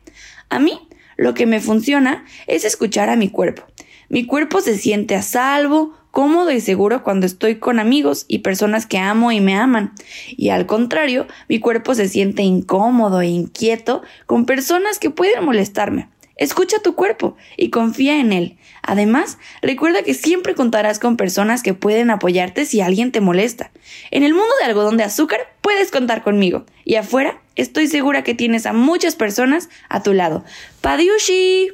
A 0.50 0.58
mí, 0.58 0.80
lo 1.16 1.36
que 1.36 1.46
me 1.46 1.60
funciona 1.60 2.26
es 2.48 2.66
escuchar 2.66 3.10
a 3.10 3.16
mi 3.16 3.30
cuerpo. 3.30 3.62
Mi 4.10 4.26
cuerpo 4.26 4.62
se 4.62 4.76
siente 4.76 5.14
a 5.14 5.22
salvo, 5.22 5.94
cómodo 6.10 6.50
y 6.50 6.60
seguro 6.60 7.04
cuando 7.04 7.28
estoy 7.28 7.60
con 7.60 7.78
amigos 7.78 8.26
y 8.28 8.40
personas 8.40 8.88
que 8.88 8.98
amo 8.98 9.32
y 9.32 9.42
me 9.42 9.54
aman. 9.54 9.94
Y 10.30 10.50
al 10.50 10.66
contrario, 10.66 11.28
mi 11.48 11.60
cuerpo 11.60 11.94
se 11.94 12.08
siente 12.08 12.42
incómodo 12.42 13.22
e 13.22 13.28
inquieto 13.28 14.02
con 14.26 14.48
personas 14.48 14.98
que 14.98 15.12
pueden 15.12 15.46
molestarme. 15.46 16.10
Escucha 16.42 16.80
tu 16.80 16.96
cuerpo 16.96 17.38
y 17.56 17.70
confía 17.70 18.20
en 18.20 18.34
él. 18.34 18.58
Además, 18.84 19.38
recuerda 19.62 20.04
que 20.04 20.14
siempre 20.14 20.56
contarás 20.56 21.00
con 21.00 21.18
personas 21.18 21.64
que 21.64 21.74
pueden 21.74 22.10
apoyarte 22.10 22.66
si 22.66 22.82
alguien 22.82 23.12
te 23.12 23.22
molesta. 23.22 23.72
En 24.10 24.24
el 24.24 24.34
mundo 24.34 24.54
de 24.60 24.66
algodón 24.66 24.98
de 24.98 25.04
azúcar 25.04 25.54
puedes 25.62 25.92
contar 25.92 26.24
conmigo. 26.24 26.66
Y 26.84 26.96
afuera, 26.96 27.40
estoy 27.56 27.88
segura 27.88 28.24
que 28.24 28.34
tienes 28.34 28.66
a 28.66 28.74
muchas 28.74 29.16
personas 29.16 29.70
a 29.90 30.04
tu 30.04 30.14
lado. 30.14 30.44
¡Padiushi! 30.82 31.74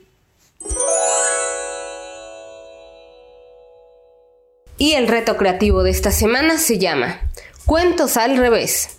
Y 4.79 4.93
el 4.93 5.07
reto 5.07 5.37
creativo 5.37 5.83
de 5.83 5.89
esta 5.89 6.11
semana 6.11 6.57
se 6.57 6.77
llama 6.77 7.19
Cuentos 7.65 8.15
al 8.17 8.37
revés. 8.37 8.97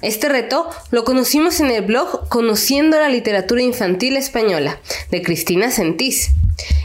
Este 0.00 0.28
reto 0.28 0.68
lo 0.90 1.04
conocimos 1.04 1.60
en 1.60 1.70
el 1.70 1.82
blog 1.84 2.28
Conociendo 2.28 2.98
la 2.98 3.08
literatura 3.08 3.62
infantil 3.62 4.16
española 4.16 4.80
de 5.10 5.22
Cristina 5.22 5.70
Sentís 5.70 6.31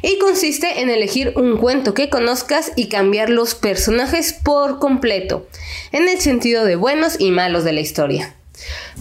y 0.02 0.20
consiste 0.20 0.82
en 0.82 0.90
elegir 0.90 1.34
un 1.36 1.58
cuento 1.58 1.94
que 1.94 2.10
conozcas 2.10 2.72
y 2.76 2.88
cambiar 2.88 3.30
los 3.30 3.56
personajes 3.56 4.34
por 4.34 4.80
completo, 4.80 5.48
en 5.92 6.08
el 6.08 6.20
sentido 6.20 6.66
de 6.66 6.76
buenos 6.76 7.20
y 7.20 7.32
malos 7.32 7.64
de 7.64 7.74
la 7.74 7.82
historia. 7.82 8.36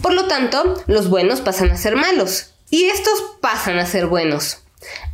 Por 0.01 0.13
lo 0.13 0.27
tanto, 0.27 0.83
los 0.87 1.09
buenos 1.09 1.41
pasan 1.41 1.71
a 1.71 1.77
ser 1.77 1.95
malos 1.95 2.53
y 2.69 2.85
estos 2.85 3.23
pasan 3.41 3.79
a 3.79 3.85
ser 3.85 4.07
buenos. 4.07 4.59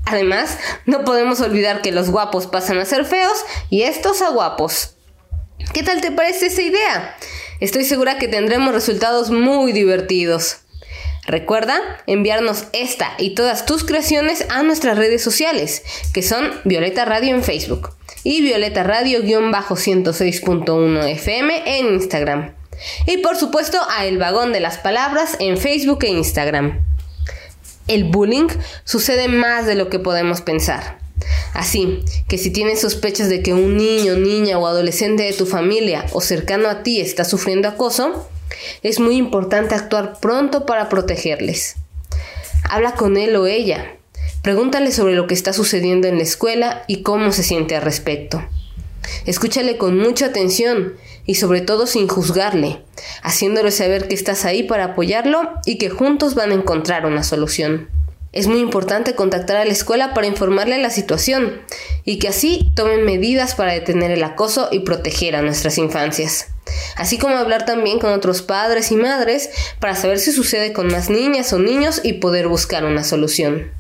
Además, 0.05 0.57
no 0.85 1.05
podemos 1.05 1.39
olvidar 1.39 1.81
que 1.81 1.91
los 1.91 2.09
guapos 2.09 2.47
pasan 2.47 2.77
a 2.79 2.85
ser 2.85 3.05
feos 3.05 3.45
y 3.69 3.83
estos 3.83 4.21
a 4.21 4.29
guapos. 4.29 4.95
¿Qué 5.73 5.83
tal 5.83 6.01
te 6.01 6.11
parece 6.11 6.47
esa 6.47 6.61
idea? 6.61 7.17
Estoy 7.59 7.85
segura 7.85 8.17
que 8.17 8.27
tendremos 8.27 8.73
resultados 8.73 9.31
muy 9.31 9.71
divertidos. 9.71 10.57
Recuerda 11.25 11.79
enviarnos 12.05 12.65
esta 12.73 13.13
y 13.17 13.33
todas 13.33 13.65
tus 13.65 13.85
creaciones 13.85 14.45
a 14.49 14.61
nuestras 14.63 14.97
redes 14.97 15.23
sociales, 15.23 15.83
que 16.13 16.21
son 16.21 16.51
Violeta 16.65 17.05
Radio 17.05 17.33
en 17.33 17.43
Facebook 17.43 17.91
y 18.23 18.41
Violeta 18.41 18.83
Radio-106.1 18.83 21.09
FM 21.09 21.79
en 21.79 21.93
Instagram. 21.93 22.53
Y 23.05 23.17
por 23.17 23.37
supuesto 23.37 23.79
a 23.95 24.05
El 24.05 24.17
Vagón 24.17 24.51
de 24.51 24.59
las 24.59 24.77
Palabras 24.77 25.37
en 25.39 25.57
Facebook 25.57 26.03
e 26.03 26.09
Instagram. 26.09 26.81
El 27.87 28.05
bullying 28.05 28.47
sucede 28.83 29.27
más 29.27 29.65
de 29.65 29.75
lo 29.75 29.89
que 29.89 29.99
podemos 29.99 30.41
pensar. 30.41 30.99
Así 31.53 32.03
que 32.27 32.37
si 32.37 32.51
tienes 32.51 32.81
sospechas 32.81 33.29
de 33.29 33.43
que 33.43 33.53
un 33.53 33.77
niño, 33.77 34.15
niña 34.15 34.57
o 34.57 34.67
adolescente 34.67 35.23
de 35.23 35.33
tu 35.33 35.45
familia 35.45 36.05
o 36.11 36.21
cercano 36.21 36.69
a 36.69 36.83
ti 36.83 36.99
está 36.99 37.23
sufriendo 37.23 37.67
acoso, 37.67 38.27
es 38.81 38.99
muy 38.99 39.17
importante 39.17 39.75
actuar 39.75 40.19
pronto 40.19 40.65
para 40.65 40.89
protegerles. 40.89 41.75
Habla 42.69 42.93
con 42.93 43.17
él 43.17 43.35
o 43.35 43.45
ella. 43.45 43.97
Pregúntale 44.41 44.91
sobre 44.91 45.15
lo 45.15 45.27
que 45.27 45.33
está 45.33 45.53
sucediendo 45.53 46.07
en 46.07 46.17
la 46.17 46.23
escuela 46.23 46.83
y 46.87 47.01
cómo 47.01 47.31
se 47.31 47.43
siente 47.43 47.75
al 47.75 47.81
respecto. 47.81 48.43
Escúchale 49.25 49.77
con 49.77 49.97
mucha 49.97 50.27
atención 50.27 50.93
y 51.25 51.35
sobre 51.35 51.61
todo 51.61 51.87
sin 51.87 52.07
juzgarle, 52.07 52.81
haciéndole 53.21 53.71
saber 53.71 54.07
que 54.07 54.15
estás 54.15 54.45
ahí 54.45 54.63
para 54.63 54.85
apoyarlo 54.85 55.49
y 55.65 55.77
que 55.77 55.89
juntos 55.89 56.35
van 56.35 56.51
a 56.51 56.55
encontrar 56.55 57.05
una 57.05 57.23
solución. 57.23 57.89
Es 58.31 58.47
muy 58.47 58.59
importante 58.59 59.13
contactar 59.13 59.57
a 59.57 59.65
la 59.65 59.71
escuela 59.71 60.13
para 60.13 60.27
informarle 60.27 60.77
la 60.79 60.89
situación 60.89 61.61
y 62.03 62.17
que 62.17 62.29
así 62.29 62.71
tomen 62.75 63.05
medidas 63.05 63.53
para 63.55 63.73
detener 63.73 64.11
el 64.11 64.23
acoso 64.23 64.69
y 64.71 64.79
proteger 64.79 65.35
a 65.35 65.43
nuestras 65.43 65.77
infancias. 65.77 66.52
Así 66.95 67.17
como 67.17 67.37
hablar 67.37 67.65
también 67.65 67.99
con 67.99 68.13
otros 68.13 68.41
padres 68.41 68.91
y 68.91 68.95
madres 68.95 69.49
para 69.79 69.95
saber 69.95 70.19
si 70.19 70.31
sucede 70.31 70.73
con 70.73 70.87
más 70.87 71.09
niñas 71.09 71.53
o 71.53 71.59
niños 71.59 72.01
y 72.03 72.13
poder 72.13 72.47
buscar 72.47 72.85
una 72.85 73.03
solución. 73.03 73.71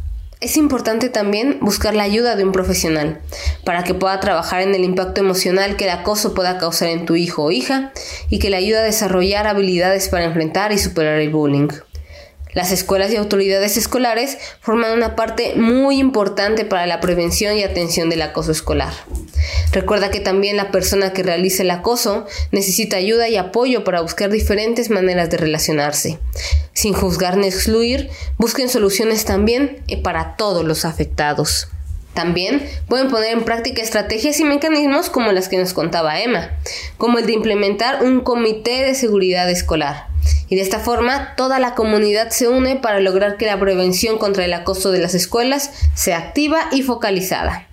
Es 0.43 0.57
importante 0.57 1.07
también 1.07 1.59
buscar 1.61 1.95
la 1.95 2.03
ayuda 2.03 2.35
de 2.35 2.43
un 2.43 2.51
profesional 2.51 3.21
para 3.63 3.85
que 3.85 3.93
pueda 3.93 4.19
trabajar 4.19 4.61
en 4.61 4.75
el 4.75 4.83
impacto 4.83 5.21
emocional 5.21 5.77
que 5.77 5.85
el 5.85 5.91
acoso 5.91 6.33
pueda 6.33 6.57
causar 6.57 6.89
en 6.89 7.05
tu 7.05 7.15
hijo 7.15 7.43
o 7.43 7.51
hija 7.51 7.93
y 8.29 8.39
que 8.39 8.49
le 8.49 8.57
ayude 8.57 8.79
a 8.79 8.83
desarrollar 8.83 9.47
habilidades 9.47 10.09
para 10.09 10.25
enfrentar 10.25 10.73
y 10.73 10.79
superar 10.79 11.19
el 11.19 11.29
bullying. 11.29 11.69
Las 12.53 12.71
escuelas 12.71 13.11
y 13.11 13.15
autoridades 13.15 13.77
escolares 13.77 14.37
forman 14.61 14.91
una 14.91 15.15
parte 15.15 15.53
muy 15.55 15.99
importante 15.99 16.65
para 16.65 16.85
la 16.85 16.99
prevención 16.99 17.57
y 17.57 17.63
atención 17.63 18.09
del 18.09 18.21
acoso 18.21 18.51
escolar. 18.51 18.93
Recuerda 19.71 20.11
que 20.11 20.19
también 20.19 20.55
la 20.55 20.71
persona 20.71 21.13
que 21.13 21.23
realiza 21.23 21.63
el 21.63 21.71
acoso 21.71 22.25
necesita 22.51 22.97
ayuda 22.97 23.27
y 23.27 23.37
apoyo 23.37 23.83
para 23.83 24.01
buscar 24.01 24.29
diferentes 24.29 24.89
maneras 24.89 25.29
de 25.31 25.37
relacionarse. 25.37 26.19
Sin 26.73 26.93
juzgar 26.93 27.37
ni 27.37 27.47
excluir, 27.47 28.09
busquen 28.37 28.69
soluciones 28.69 29.25
también 29.25 29.83
para 30.03 30.35
todos 30.35 30.63
los 30.63 30.85
afectados. 30.85 31.69
También 32.13 32.63
pueden 32.87 33.09
poner 33.09 33.31
en 33.31 33.43
práctica 33.43 33.81
estrategias 33.81 34.39
y 34.39 34.43
mecanismos 34.43 35.09
como 35.09 35.31
las 35.31 35.49
que 35.49 35.57
nos 35.57 35.73
contaba 35.73 36.21
Emma, 36.21 36.51
como 36.97 37.17
el 37.17 37.25
de 37.25 37.33
implementar 37.33 38.03
un 38.03 38.21
comité 38.21 38.83
de 38.83 38.93
seguridad 38.93 39.49
escolar 39.49 40.12
y 40.49 40.55
de 40.55 40.61
esta 40.61 40.79
forma 40.79 41.35
toda 41.35 41.59
la 41.59 41.75
comunidad 41.75 42.29
se 42.29 42.47
une 42.47 42.75
para 42.75 42.99
lograr 42.99 43.37
que 43.37 43.45
la 43.45 43.59
prevención 43.59 44.17
contra 44.17 44.45
el 44.45 44.53
acoso 44.53 44.91
de 44.91 44.99
las 44.99 45.13
escuelas 45.13 45.71
sea 45.95 46.17
activa 46.17 46.67
y 46.71 46.81
focalizada. 46.83 47.67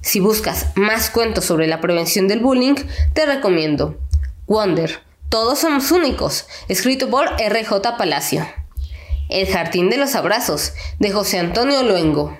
Si 0.00 0.18
buscas 0.18 0.66
más 0.74 1.10
cuentos 1.10 1.44
sobre 1.44 1.66
la 1.66 1.80
prevención 1.80 2.26
del 2.28 2.40
bullying, 2.40 2.74
te 3.12 3.24
recomiendo 3.24 3.98
Wonder, 4.46 5.00
Todos 5.28 5.60
somos 5.60 5.92
únicos, 5.92 6.46
escrito 6.68 7.08
por 7.08 7.26
RJ 7.40 7.96
Palacio. 7.96 8.46
El 9.30 9.46
Jardín 9.46 9.88
de 9.88 9.96
los 9.96 10.14
Abrazos, 10.14 10.74
de 10.98 11.10
José 11.10 11.38
Antonio 11.38 11.82
Luengo. 11.84 12.36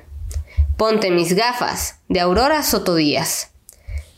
Ponte 0.76 1.10
mis 1.10 1.34
gafas, 1.34 2.00
de 2.08 2.20
Aurora 2.20 2.62
Soto 2.62 2.96
Díaz. 2.96 3.52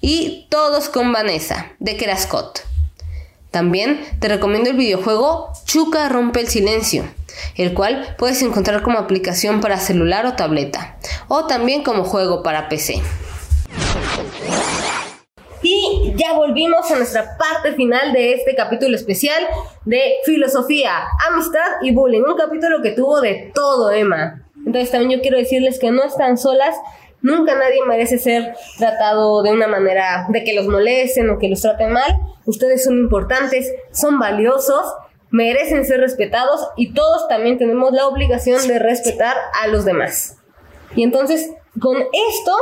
Y 0.01 0.49
Todos 0.51 0.89
con 0.89 1.13
Vanessa, 1.13 1.73
de 1.79 1.97
Kerascott. 1.97 2.74
También 3.55 4.01
te 4.19 4.27
recomiendo 4.27 4.71
el 4.71 4.77
videojuego 4.77 5.53
Chuca 5.65 6.09
rompe 6.09 6.41
el 6.41 6.49
silencio, 6.49 7.05
el 7.55 7.73
cual 7.73 8.17
puedes 8.19 8.43
encontrar 8.43 8.83
como 8.83 8.99
aplicación 8.99 9.61
para 9.61 9.79
celular 9.79 10.27
o 10.27 10.33
tableta, 10.33 10.99
o 11.29 11.47
también 11.47 11.85
como 11.85 12.03
juego 12.03 12.43
para 12.43 12.69
PC. 12.69 13.01
Y 15.63 16.15
ya 16.17 16.33
volvimos 16.33 16.91
a 16.91 16.97
nuestra 16.97 17.39
parte 17.39 17.75
final 17.75 18.13
de 18.13 18.35
este 18.35 18.57
capítulo 18.57 18.97
especial 18.97 19.41
de 19.85 20.15
filosofía, 20.25 21.05
amistad 21.31 21.61
y 21.81 21.95
bullying. 21.95 22.23
Un 22.23 22.37
capítulo 22.37 22.83
que 22.83 22.91
tuvo 22.91 23.21
de 23.21 23.53
todo, 23.55 23.93
Emma. 23.93 24.43
Entonces 24.67 24.91
también 24.91 25.13
yo 25.13 25.23
quiero 25.23 25.39
decirles 25.39 25.79
que 25.79 25.93
no 25.93 26.03
están 26.03 26.39
solas 26.39 26.75
Nunca 27.25 27.55
nadie 27.55 27.83
merece 27.89 28.19
ser 28.19 28.55
tratado 28.77 29.43
de 29.43 29.51
una 29.51 29.67
manera 29.67 30.27
de 30.29 30.45
que 30.45 30.53
los 30.53 30.67
molesten 30.67 31.31
o 31.31 31.39
que 31.39 31.49
los 31.49 31.63
traten 31.63 31.91
mal. 31.91 32.21
Ustedes 32.45 32.85
son 32.85 32.99
importantes, 32.99 33.73
son 33.93 34.19
valiosos, 34.19 34.95
merecen 35.31 35.87
ser 35.87 36.01
respetados 36.01 36.69
y 36.77 36.93
todos 36.93 37.27
también 37.27 37.57
tenemos 37.57 37.93
la 37.93 38.09
obligación 38.09 38.69
de 38.69 38.79
respetar 38.79 39.35
a 39.59 39.69
los 39.69 39.87
demás. 39.87 40.37
Y 40.95 41.03
entonces, 41.03 41.51
con 41.81 41.97
esto 41.97 42.53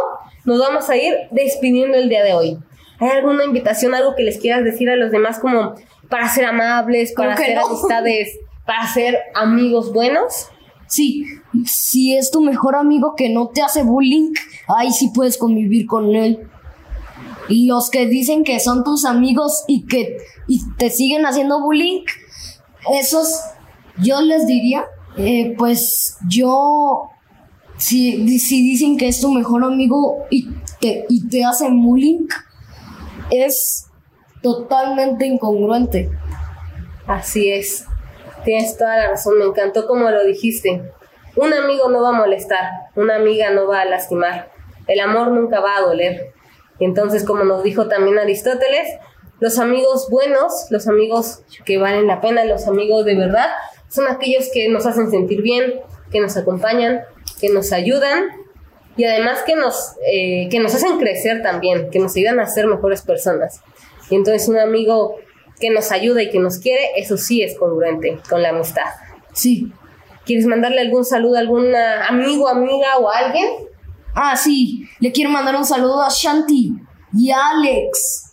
nos 0.44 0.60
vamos 0.60 0.88
a 0.90 0.96
ir 0.96 1.12
despidiendo 1.32 1.98
el 1.98 2.08
día 2.08 2.22
de 2.22 2.34
hoy. 2.34 2.58
¿Hay 3.00 3.10
alguna 3.10 3.42
invitación, 3.42 3.96
algo 3.96 4.14
que 4.14 4.22
les 4.22 4.38
quieras 4.38 4.62
decir 4.62 4.88
a 4.90 4.94
los 4.94 5.10
demás 5.10 5.40
como 5.40 5.74
para 6.08 6.28
ser 6.28 6.44
amables, 6.44 7.14
para 7.14 7.36
ser 7.36 7.58
amistades, 7.58 8.38
para 8.64 8.86
ser 8.86 9.18
amigos 9.34 9.92
buenos? 9.92 10.50
Sí, 10.86 11.24
si 11.66 12.16
es 12.16 12.30
tu 12.30 12.40
mejor 12.40 12.76
amigo 12.76 13.14
que 13.16 13.28
no 13.28 13.48
te 13.48 13.62
hace 13.62 13.82
bullying, 13.82 14.32
ahí 14.68 14.92
sí 14.92 15.10
puedes 15.14 15.38
convivir 15.38 15.86
con 15.86 16.14
él. 16.14 16.48
Y 17.48 17.66
los 17.66 17.90
que 17.90 18.06
dicen 18.06 18.44
que 18.44 18.60
son 18.60 18.84
tus 18.84 19.04
amigos 19.04 19.64
y 19.66 19.86
que 19.86 20.16
te 20.78 20.90
siguen 20.90 21.26
haciendo 21.26 21.60
bullying, 21.60 22.02
esos 22.92 23.40
yo 23.98 24.20
les 24.22 24.46
diría, 24.46 24.86
eh, 25.16 25.54
pues 25.58 26.16
yo, 26.28 27.10
si, 27.76 28.38
si 28.38 28.62
dicen 28.62 28.96
que 28.96 29.08
es 29.08 29.20
tu 29.20 29.30
mejor 29.30 29.64
amigo 29.64 30.24
y 30.30 30.48
te, 30.80 31.04
y 31.08 31.28
te 31.28 31.44
hacen 31.44 31.82
bullying, 31.82 32.26
es 33.30 33.86
totalmente 34.42 35.26
incongruente. 35.26 36.10
Así 37.06 37.50
es. 37.50 37.84
Tienes 38.44 38.76
toda 38.76 38.96
la 38.96 39.10
razón, 39.10 39.38
me 39.38 39.44
encantó 39.44 39.86
como 39.86 40.08
lo 40.10 40.24
dijiste. 40.24 40.82
Un 41.36 41.52
amigo 41.52 41.88
no 41.88 42.02
va 42.02 42.10
a 42.10 42.12
molestar, 42.12 42.70
una 42.94 43.16
amiga 43.16 43.50
no 43.50 43.66
va 43.66 43.82
a 43.82 43.84
lastimar, 43.84 44.50
el 44.86 45.00
amor 45.00 45.28
nunca 45.28 45.60
va 45.60 45.76
a 45.76 45.80
doler. 45.80 46.32
Y 46.78 46.84
entonces, 46.84 47.24
como 47.24 47.44
nos 47.44 47.62
dijo 47.62 47.88
también 47.88 48.18
Aristóteles, 48.18 48.88
los 49.40 49.58
amigos 49.58 50.08
buenos, 50.10 50.66
los 50.70 50.86
amigos 50.88 51.42
que 51.64 51.78
valen 51.78 52.06
la 52.06 52.20
pena, 52.20 52.44
los 52.44 52.68
amigos 52.68 53.04
de 53.04 53.16
verdad, 53.16 53.48
son 53.88 54.06
aquellos 54.08 54.48
que 54.52 54.68
nos 54.68 54.86
hacen 54.86 55.10
sentir 55.10 55.42
bien, 55.42 55.80
que 56.10 56.20
nos 56.20 56.36
acompañan, 56.36 57.02
que 57.40 57.50
nos 57.50 57.72
ayudan 57.72 58.24
y 58.96 59.04
además 59.04 59.42
que 59.44 59.56
nos, 59.56 59.96
eh, 60.06 60.48
que 60.50 60.60
nos 60.60 60.74
hacen 60.74 60.98
crecer 60.98 61.42
también, 61.42 61.90
que 61.90 61.98
nos 61.98 62.14
ayudan 62.16 62.40
a 62.40 62.46
ser 62.46 62.66
mejores 62.66 63.02
personas. 63.02 63.60
Y 64.10 64.16
entonces 64.16 64.48
un 64.48 64.58
amigo 64.58 65.16
que 65.58 65.70
nos 65.70 65.92
ayuda 65.92 66.22
y 66.22 66.30
que 66.30 66.38
nos 66.38 66.58
quiere, 66.58 66.90
eso 66.96 67.16
sí 67.16 67.42
es 67.42 67.58
congruente 67.58 68.18
con 68.28 68.42
la 68.42 68.50
amistad. 68.50 68.84
Sí. 69.32 69.72
¿Quieres 70.24 70.46
mandarle 70.46 70.80
algún 70.80 71.04
saludo 71.04 71.36
a 71.36 71.40
algún 71.40 71.74
amigo, 71.74 72.48
amiga 72.48 72.98
o 72.98 73.10
a 73.10 73.18
alguien? 73.18 73.46
Ah, 74.14 74.36
sí. 74.36 74.88
Le 75.00 75.10
quiero 75.12 75.30
mandar 75.30 75.56
un 75.56 75.64
saludo 75.64 76.02
a 76.02 76.08
Shanti 76.10 76.72
y 77.14 77.30
a 77.30 77.48
Alex. 77.50 78.32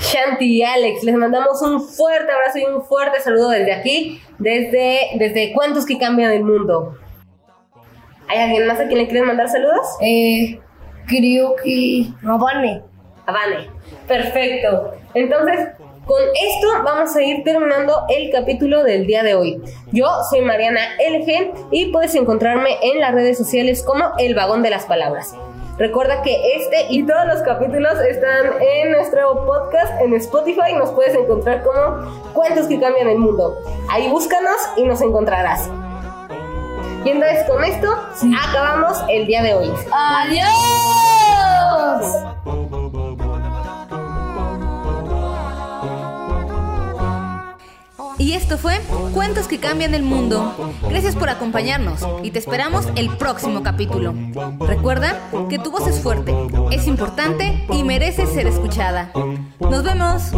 Shanti 0.00 0.58
y 0.58 0.62
Alex, 0.62 1.04
les 1.04 1.14
mandamos 1.14 1.62
un 1.62 1.80
fuerte 1.80 2.32
abrazo 2.32 2.58
y 2.58 2.64
un 2.64 2.84
fuerte 2.84 3.20
saludo 3.20 3.50
desde 3.50 3.72
aquí, 3.72 4.20
desde, 4.38 5.10
desde 5.18 5.52
Cuentos 5.52 5.86
que 5.86 5.98
Cambian 5.98 6.32
el 6.32 6.44
Mundo. 6.44 6.98
¿Hay 8.28 8.38
alguien 8.38 8.66
más 8.66 8.80
a 8.80 8.86
quien 8.86 8.98
le 8.98 9.06
quieren 9.06 9.26
mandar 9.26 9.48
saludos? 9.48 9.86
Eh, 10.00 10.58
creo 11.06 11.54
que 11.62 12.06
a 12.26 12.36
Vane. 12.36 12.82
A 13.26 13.32
Vane. 13.32 13.70
Perfecto. 14.08 14.94
Entonces, 15.14 15.68
Con 16.06 16.20
esto 16.22 16.68
vamos 16.84 17.16
a 17.16 17.22
ir 17.22 17.42
terminando 17.44 18.04
el 18.10 18.30
capítulo 18.30 18.84
del 18.84 19.06
día 19.06 19.22
de 19.22 19.34
hoy. 19.34 19.58
Yo 19.90 20.06
soy 20.28 20.42
Mariana 20.42 20.80
LG 20.98 21.70
y 21.70 21.86
puedes 21.92 22.14
encontrarme 22.14 22.76
en 22.82 23.00
las 23.00 23.14
redes 23.14 23.38
sociales 23.38 23.82
como 23.82 24.12
El 24.18 24.34
Vagón 24.34 24.62
de 24.62 24.68
las 24.68 24.84
Palabras. 24.84 25.34
Recuerda 25.78 26.20
que 26.22 26.56
este 26.56 26.86
y 26.90 27.04
todos 27.04 27.26
los 27.26 27.40
capítulos 27.42 27.98
están 28.08 28.52
en 28.60 28.92
nuestro 28.92 29.46
podcast 29.46 29.98
en 30.02 30.14
Spotify. 30.14 30.74
Nos 30.76 30.90
puedes 30.90 31.14
encontrar 31.16 31.62
como 31.62 32.32
Cuentos 32.34 32.66
que 32.66 32.78
cambian 32.78 33.08
el 33.08 33.18
mundo. 33.18 33.58
Ahí 33.88 34.08
búscanos 34.08 34.58
y 34.76 34.84
nos 34.84 35.00
encontrarás. 35.00 35.70
Y 37.04 37.10
entonces 37.10 37.44
con 37.48 37.64
esto 37.64 37.88
acabamos 38.46 39.02
el 39.08 39.26
día 39.26 39.42
de 39.42 39.54
hoy. 39.54 39.72
¡Adiós! 39.90 40.44
Y 48.18 48.32
esto 48.32 48.58
fue 48.58 48.80
Cuentos 49.12 49.46
que 49.48 49.58
cambian 49.58 49.94
el 49.94 50.02
mundo. 50.02 50.72
Gracias 50.88 51.16
por 51.16 51.28
acompañarnos 51.28 52.00
y 52.22 52.30
te 52.30 52.38
esperamos 52.38 52.86
el 52.96 53.16
próximo 53.16 53.62
capítulo. 53.62 54.14
Recuerda 54.60 55.18
que 55.48 55.58
tu 55.58 55.70
voz 55.70 55.86
es 55.86 56.00
fuerte, 56.00 56.34
es 56.70 56.86
importante 56.86 57.64
y 57.72 57.82
merece 57.84 58.26
ser 58.26 58.46
escuchada. 58.46 59.12
Nos 59.60 59.82
vemos. 59.82 60.32